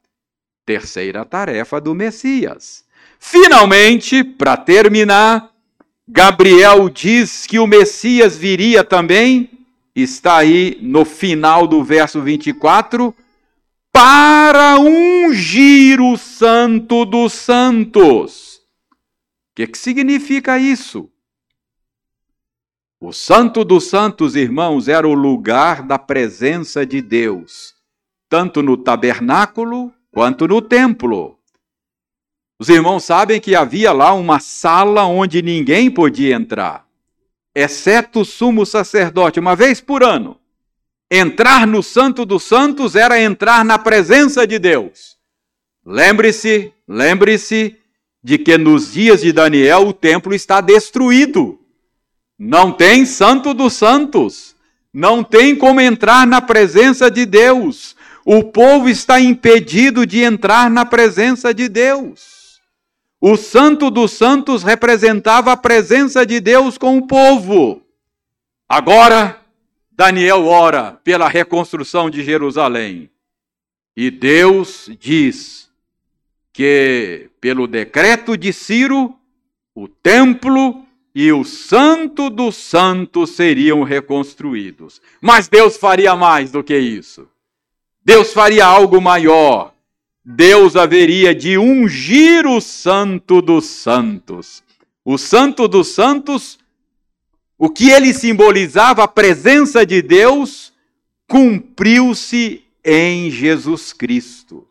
Terceira 0.65 1.23
tarefa 1.23 1.79
do 1.79 1.95
Messias. 1.95 2.83
Finalmente, 3.17 4.21
para 4.21 4.57
terminar, 4.57 5.49
Gabriel 6.05 6.89
diz 6.89 7.47
que 7.47 7.57
o 7.57 7.65
Messias 7.65 8.35
viria 8.35 8.83
também, 8.83 9.49
está 9.95 10.35
aí 10.35 10.77
no 10.81 11.05
final 11.05 11.65
do 11.65 11.81
verso 11.81 12.21
24 12.21 13.15
para 13.93 14.77
ungir 14.77 16.01
o 16.01 16.17
Santo 16.17 17.05
dos 17.05 17.31
Santos. 17.31 18.57
O 18.91 19.55
que, 19.55 19.67
que 19.67 19.77
significa 19.77 20.59
isso? 20.59 21.09
O 23.01 23.13
Santo 23.13 23.63
dos 23.63 23.85
Santos, 23.85 24.35
irmãos, 24.35 24.89
era 24.89 25.07
o 25.07 25.13
lugar 25.13 25.83
da 25.83 25.97
presença 25.97 26.85
de 26.85 27.01
Deus, 27.01 27.73
tanto 28.27 28.61
no 28.61 28.75
tabernáculo 28.75 29.93
quanto 30.11 30.45
no 30.45 30.61
templo. 30.61 31.39
Os 32.59 32.67
irmãos 32.67 33.05
sabem 33.05 33.39
que 33.39 33.55
havia 33.55 33.93
lá 33.93 34.13
uma 34.13 34.41
sala 34.41 35.05
onde 35.05 35.41
ninguém 35.41 35.89
podia 35.89 36.35
entrar, 36.35 36.85
exceto 37.55 38.19
o 38.19 38.25
sumo 38.25 38.65
sacerdote, 38.65 39.39
uma 39.39 39.55
vez 39.55 39.79
por 39.79 40.03
ano. 40.03 40.37
Entrar 41.09 41.65
no 41.65 41.81
Santo 41.81 42.25
dos 42.25 42.43
Santos 42.43 42.97
era 42.97 43.17
entrar 43.17 43.63
na 43.63 43.79
presença 43.79 44.45
de 44.45 44.59
Deus. 44.59 45.17
Lembre-se, 45.85 46.73
lembre-se 46.85 47.77
de 48.21 48.37
que 48.37 48.57
nos 48.57 48.91
dias 48.91 49.21
de 49.21 49.31
Daniel 49.31 49.87
o 49.87 49.93
templo 49.93 50.35
está 50.35 50.59
destruído. 50.59 51.58
Não 52.39 52.71
tem 52.71 53.05
Santo 53.05 53.53
dos 53.53 53.73
Santos. 53.73 54.55
Não 54.93 55.21
tem 55.21 55.55
como 55.55 55.81
entrar 55.81 56.25
na 56.25 56.41
presença 56.41 57.11
de 57.11 57.25
Deus. 57.25 57.97
O 58.23 58.45
povo 58.45 58.87
está 58.87 59.19
impedido 59.19 60.05
de 60.05 60.23
entrar 60.23 60.69
na 60.69 60.85
presença 60.85 61.53
de 61.53 61.67
Deus. 61.67 62.61
O 63.19 63.35
Santo 63.35 63.91
dos 63.91 64.11
Santos 64.11 64.63
representava 64.63 65.51
a 65.51 65.57
presença 65.57 66.25
de 66.25 66.39
Deus 66.39 66.77
com 66.77 66.97
o 66.97 67.05
povo. 67.05 67.81
Agora, 68.67 69.41
Daniel 69.91 70.45
ora 70.45 70.93
pela 71.03 71.27
reconstrução 71.27 72.09
de 72.09 72.23
Jerusalém. 72.23 73.09
E 73.97 74.09
Deus 74.09 74.89
diz 74.97 75.69
que, 76.53 77.29
pelo 77.41 77.67
decreto 77.67 78.37
de 78.37 78.53
Ciro, 78.53 79.13
o 79.75 79.89
templo 79.89 80.85
e 81.21 81.33
o 81.33 81.43
Santo 81.43 82.29
dos 82.29 82.55
Santos 82.55 83.31
seriam 83.31 83.83
reconstruídos. 83.83 85.01
Mas 85.19 85.49
Deus 85.49 85.75
faria 85.75 86.15
mais 86.15 86.49
do 86.49 86.63
que 86.63 86.79
isso. 86.79 87.27
Deus 88.01 88.31
faria 88.31 88.65
algo 88.65 89.01
maior. 89.01 89.73
Deus 90.23 90.77
haveria 90.77 91.35
de 91.35 91.57
ungir 91.57 92.47
o 92.47 92.61
Santo 92.61 93.41
dos 93.41 93.65
Santos. 93.65 94.63
O 95.03 95.17
Santo 95.17 95.67
dos 95.67 95.89
Santos, 95.89 96.57
o 97.57 97.69
que 97.69 97.89
ele 97.89 98.13
simbolizava, 98.13 99.03
a 99.03 99.07
presença 99.07 99.85
de 99.85 100.01
Deus, 100.01 100.71
cumpriu-se 101.27 102.63
em 102.81 103.29
Jesus 103.29 103.91
Cristo. 103.91 104.65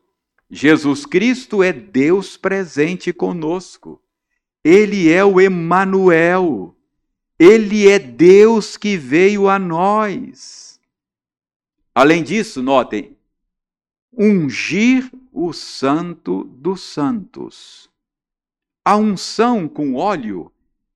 Jesus 0.51 1.05
Cristo 1.05 1.63
é 1.63 1.75
Deus 1.75 2.39
presente 2.39 3.13
conosco. 3.13 4.01
Ele 4.65 5.11
é 5.11 5.25
o 5.25 5.41
Emanuel. 5.41 6.75
Ele 7.39 7.89
é 7.89 7.99
Deus 7.99 8.77
que 8.77 8.97
veio 8.97 9.49
a 9.49 9.59
nós. 9.59 10.81
Além 11.95 12.23
disso, 12.23 12.63
notem, 12.63 13.17
ungir 14.13 15.11
o 15.33 15.53
Santo 15.53 16.45
dos 16.45 16.81
Santos. 16.81 17.89
A 18.85 18.97
unção 18.97 19.69
com 19.69 19.95
óleo 19.95 20.51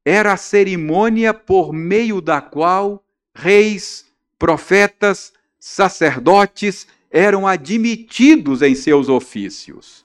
era 0.04 0.32
a 0.32 0.36
cerimônia 0.36 1.32
por 1.32 1.72
meio 1.72 2.20
da 2.20 2.40
qual 2.40 3.04
reis, 3.34 4.06
profetas, 4.38 5.32
sacerdotes 5.58 6.86
eram 7.10 7.46
admitidos 7.46 8.62
em 8.62 8.74
seus 8.74 9.08
ofícios. 9.08 10.01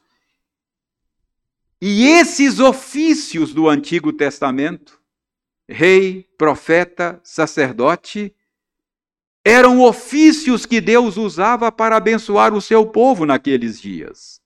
E 1.81 2.07
esses 2.07 2.59
ofícios 2.59 3.53
do 3.53 3.69
Antigo 3.69 4.11
Testamento, 4.11 4.99
rei, 5.69 6.23
profeta, 6.37 7.19
sacerdote, 7.23 8.33
eram 9.45 9.81
ofícios 9.81 10.65
que 10.65 10.81
Deus 10.81 11.17
usava 11.17 11.71
para 11.71 11.95
abençoar 11.95 12.53
o 12.53 12.61
seu 12.61 12.85
povo 12.85 13.25
naqueles 13.25 13.79
dias. 13.79 14.41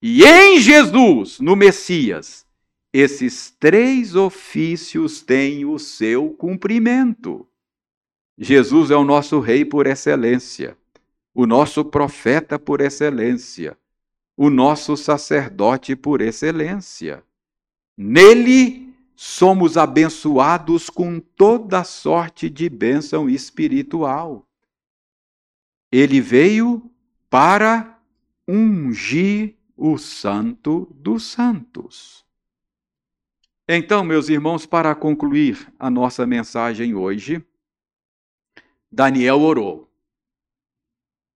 E 0.00 0.24
em 0.24 0.60
Jesus, 0.60 1.40
no 1.40 1.56
Messias, 1.56 2.46
esses 2.92 3.50
três 3.58 4.14
ofícios 4.14 5.22
têm 5.22 5.64
o 5.64 5.78
seu 5.78 6.30
cumprimento. 6.30 7.48
Jesus 8.36 8.90
é 8.90 8.96
o 8.96 9.04
nosso 9.04 9.40
rei 9.40 9.64
por 9.64 9.86
excelência, 9.86 10.76
o 11.34 11.46
nosso 11.46 11.84
profeta 11.84 12.58
por 12.58 12.80
excelência, 12.80 13.78
o 14.36 14.50
nosso 14.50 14.96
sacerdote 14.96 15.94
por 15.94 16.20
excelência. 16.20 17.24
Nele 17.96 18.94
somos 19.14 19.76
abençoados 19.76 20.90
com 20.90 21.20
toda 21.20 21.84
sorte 21.84 22.50
de 22.50 22.68
bênção 22.68 23.28
espiritual. 23.28 24.46
Ele 25.90 26.20
veio 26.20 26.90
para 27.30 27.98
ungir 28.48 29.54
o 29.76 29.98
Santo 29.98 30.88
dos 30.94 31.24
Santos. 31.24 32.24
Então, 33.68 34.04
meus 34.04 34.28
irmãos, 34.28 34.66
para 34.66 34.94
concluir 34.94 35.72
a 35.78 35.88
nossa 35.88 36.26
mensagem 36.26 36.94
hoje, 36.94 37.44
Daniel 38.90 39.40
orou. 39.40 39.90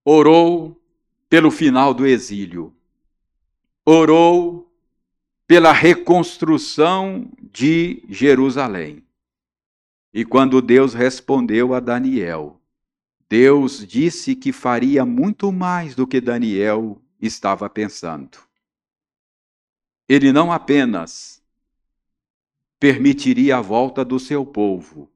Orou 0.04 0.78
pelo 1.28 1.50
final 1.50 1.94
do 1.94 2.06
exílio. 2.06 2.75
Orou 3.88 4.68
pela 5.46 5.70
reconstrução 5.70 7.30
de 7.52 8.02
Jerusalém. 8.08 9.00
E 10.12 10.24
quando 10.24 10.60
Deus 10.60 10.92
respondeu 10.92 11.72
a 11.72 11.78
Daniel, 11.78 12.60
Deus 13.28 13.86
disse 13.86 14.34
que 14.34 14.50
faria 14.50 15.06
muito 15.06 15.52
mais 15.52 15.94
do 15.94 16.04
que 16.04 16.20
Daniel 16.20 17.00
estava 17.22 17.70
pensando. 17.70 18.38
Ele 20.08 20.32
não 20.32 20.50
apenas 20.50 21.40
permitiria 22.80 23.58
a 23.58 23.60
volta 23.60 24.04
do 24.04 24.18
seu 24.18 24.44
povo, 24.44 25.08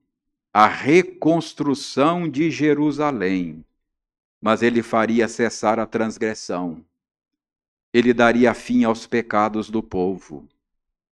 a 0.54 0.68
reconstrução 0.68 2.28
de 2.28 2.52
Jerusalém, 2.52 3.64
mas 4.40 4.62
ele 4.62 4.80
faria 4.80 5.26
cessar 5.26 5.80
a 5.80 5.86
transgressão 5.86 6.84
ele 7.92 8.14
daria 8.14 8.54
fim 8.54 8.84
aos 8.84 9.06
pecados 9.06 9.68
do 9.68 9.82
povo. 9.82 10.48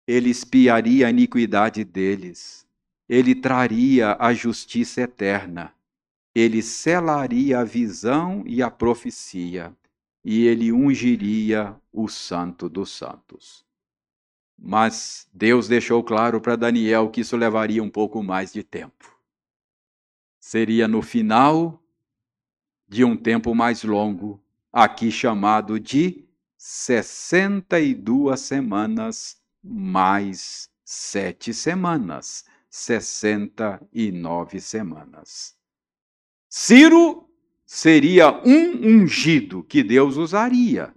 Ele 0.05 0.29
espiaria 0.29 1.07
a 1.07 1.09
iniquidade 1.09 1.83
deles. 1.83 2.67
Ele 3.07 3.33
traria 3.33 4.17
a 4.19 4.33
justiça 4.33 5.01
eterna. 5.01 5.73
Ele 6.33 6.61
selaria 6.61 7.59
a 7.59 7.63
visão 7.63 8.43
e 8.45 8.61
a 8.61 8.69
profecia. 8.69 9.73
E 10.23 10.45
ele 10.45 10.71
ungiria 10.71 11.75
o 11.93 12.09
Santo 12.09 12.67
dos 12.67 12.91
Santos. 12.91 13.63
Mas 14.57 15.27
Deus 15.33 15.67
deixou 15.67 16.03
claro 16.03 16.41
para 16.41 16.55
Daniel 16.55 17.09
que 17.09 17.21
isso 17.21 17.37
levaria 17.37 17.81
um 17.81 17.89
pouco 17.89 18.21
mais 18.21 18.51
de 18.51 18.63
tempo. 18.63 19.15
Seria 20.39 20.87
no 20.87 21.01
final 21.01 21.81
de 22.87 23.03
um 23.03 23.15
tempo 23.15 23.55
mais 23.55 23.83
longo, 23.83 24.39
aqui 24.71 25.11
chamado 25.11 25.79
de 25.79 26.24
62 26.67 28.39
semanas 28.39 29.39
mais 29.63 30.67
sete 30.83 31.53
semanas, 31.53 32.43
69 32.71 34.59
semanas. 34.59 35.55
Ciro 36.49 37.29
seria 37.67 38.31
um 38.43 38.83
ungido 38.83 39.61
que 39.63 39.83
Deus 39.83 40.17
usaria 40.17 40.91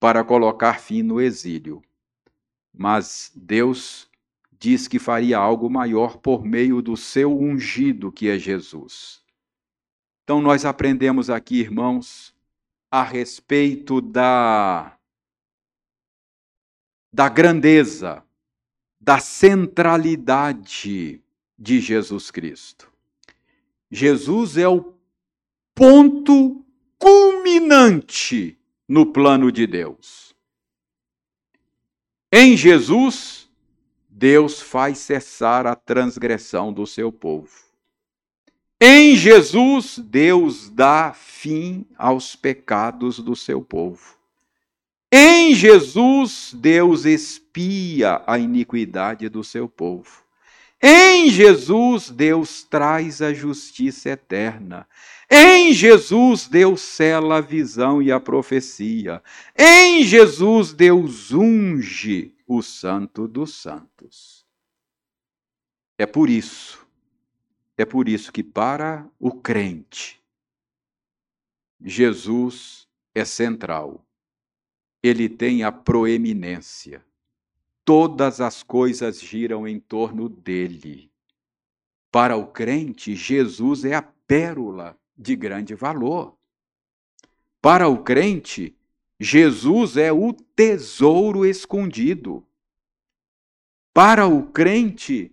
para 0.00 0.24
colocar 0.24 0.80
fim 0.80 1.04
no 1.04 1.20
exílio. 1.20 1.80
Mas 2.74 3.30
Deus 3.32 4.10
diz 4.58 4.88
que 4.88 4.98
faria 4.98 5.38
algo 5.38 5.70
maior 5.70 6.16
por 6.16 6.44
meio 6.44 6.82
do 6.82 6.96
seu 6.96 7.32
ungido, 7.32 8.10
que 8.10 8.28
é 8.28 8.36
Jesus. 8.36 9.22
Então, 10.24 10.42
nós 10.42 10.64
aprendemos 10.64 11.30
aqui, 11.30 11.60
irmãos, 11.60 12.34
a 12.90 13.04
respeito 13.04 14.00
da 14.00 14.98
da 17.12 17.28
grandeza, 17.28 18.24
da 19.00 19.18
centralidade 19.18 21.20
de 21.58 21.80
Jesus 21.80 22.30
Cristo. 22.30 22.90
Jesus 23.90 24.56
é 24.56 24.66
o 24.66 24.94
ponto 25.74 26.64
culminante 26.98 28.58
no 28.88 29.06
plano 29.06 29.52
de 29.52 29.66
Deus. 29.66 30.34
Em 32.32 32.56
Jesus, 32.56 33.50
Deus 34.08 34.62
faz 34.62 34.98
cessar 34.98 35.66
a 35.66 35.76
transgressão 35.76 36.72
do 36.72 36.86
seu 36.86 37.12
povo. 37.12 37.50
Em 38.80 39.14
Jesus, 39.14 39.98
Deus 39.98 40.70
dá 40.70 41.12
fim 41.12 41.86
aos 41.96 42.34
pecados 42.34 43.18
do 43.18 43.36
seu 43.36 43.62
povo. 43.62 44.21
Em 45.14 45.54
Jesus, 45.54 46.54
Deus 46.54 47.04
expia 47.04 48.22
a 48.26 48.38
iniquidade 48.38 49.28
do 49.28 49.44
seu 49.44 49.68
povo. 49.68 50.24
Em 50.80 51.28
Jesus, 51.28 52.08
Deus 52.08 52.64
traz 52.64 53.20
a 53.20 53.34
justiça 53.34 54.08
eterna. 54.08 54.88
Em 55.30 55.74
Jesus, 55.74 56.48
Deus 56.48 56.80
cela 56.80 57.36
a 57.36 57.40
visão 57.42 58.00
e 58.00 58.10
a 58.10 58.18
profecia. 58.18 59.22
Em 59.54 60.02
Jesus, 60.02 60.72
Deus 60.72 61.30
unge 61.30 62.34
o 62.46 62.62
Santo 62.62 63.28
dos 63.28 63.54
Santos. 63.54 64.46
É 65.98 66.06
por 66.06 66.30
isso, 66.30 66.86
é 67.76 67.84
por 67.84 68.08
isso 68.08 68.32
que 68.32 68.42
para 68.42 69.06
o 69.20 69.30
crente, 69.30 70.18
Jesus 71.84 72.88
é 73.14 73.26
central. 73.26 74.02
Ele 75.02 75.28
tem 75.28 75.62
a 75.62 75.72
proeminência 75.72 77.04
todas 77.84 78.40
as 78.40 78.62
coisas 78.62 79.20
giram 79.20 79.66
em 79.66 79.78
torno 79.78 80.28
dele. 80.28 81.10
Para 82.10 82.36
o 82.36 82.46
crente, 82.46 83.14
Jesus 83.14 83.84
é 83.84 83.94
a 83.94 84.02
pérola 84.02 84.96
de 85.16 85.34
grande 85.34 85.74
valor. 85.74 86.36
Para 87.60 87.88
o 87.88 88.02
crente, 88.02 88.76
Jesus 89.18 89.96
é 89.96 90.12
o 90.12 90.32
tesouro 90.32 91.46
escondido. 91.46 92.46
Para 93.94 94.26
o 94.26 94.44
crente, 94.44 95.32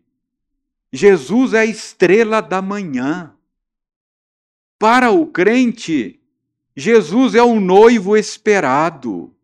Jesus 0.92 1.54
é 1.54 1.60
a 1.60 1.66
estrela 1.66 2.42
da 2.42 2.62
manhã. 2.62 3.36
Para 4.78 5.12
o 5.12 5.28
crente, 5.28 6.20
Jesus 6.76 7.36
é 7.36 7.44
o 7.44 7.60
noivo 7.60 8.16
esperado. 8.16 9.36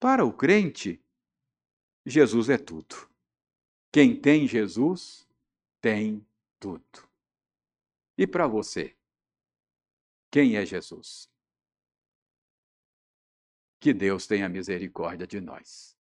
Para 0.00 0.24
o 0.24 0.32
crente, 0.32 0.98
Jesus 2.06 2.48
é 2.48 2.56
tudo. 2.56 3.06
Quem 3.92 4.18
tem 4.18 4.48
Jesus 4.48 5.28
tem 5.78 6.26
tudo. 6.58 7.06
E 8.16 8.26
para 8.26 8.46
você, 8.46 8.96
quem 10.30 10.56
é 10.56 10.64
Jesus? 10.64 11.30
Que 13.78 13.92
Deus 13.92 14.26
tenha 14.26 14.48
misericórdia 14.48 15.26
de 15.26 15.38
nós. 15.38 15.94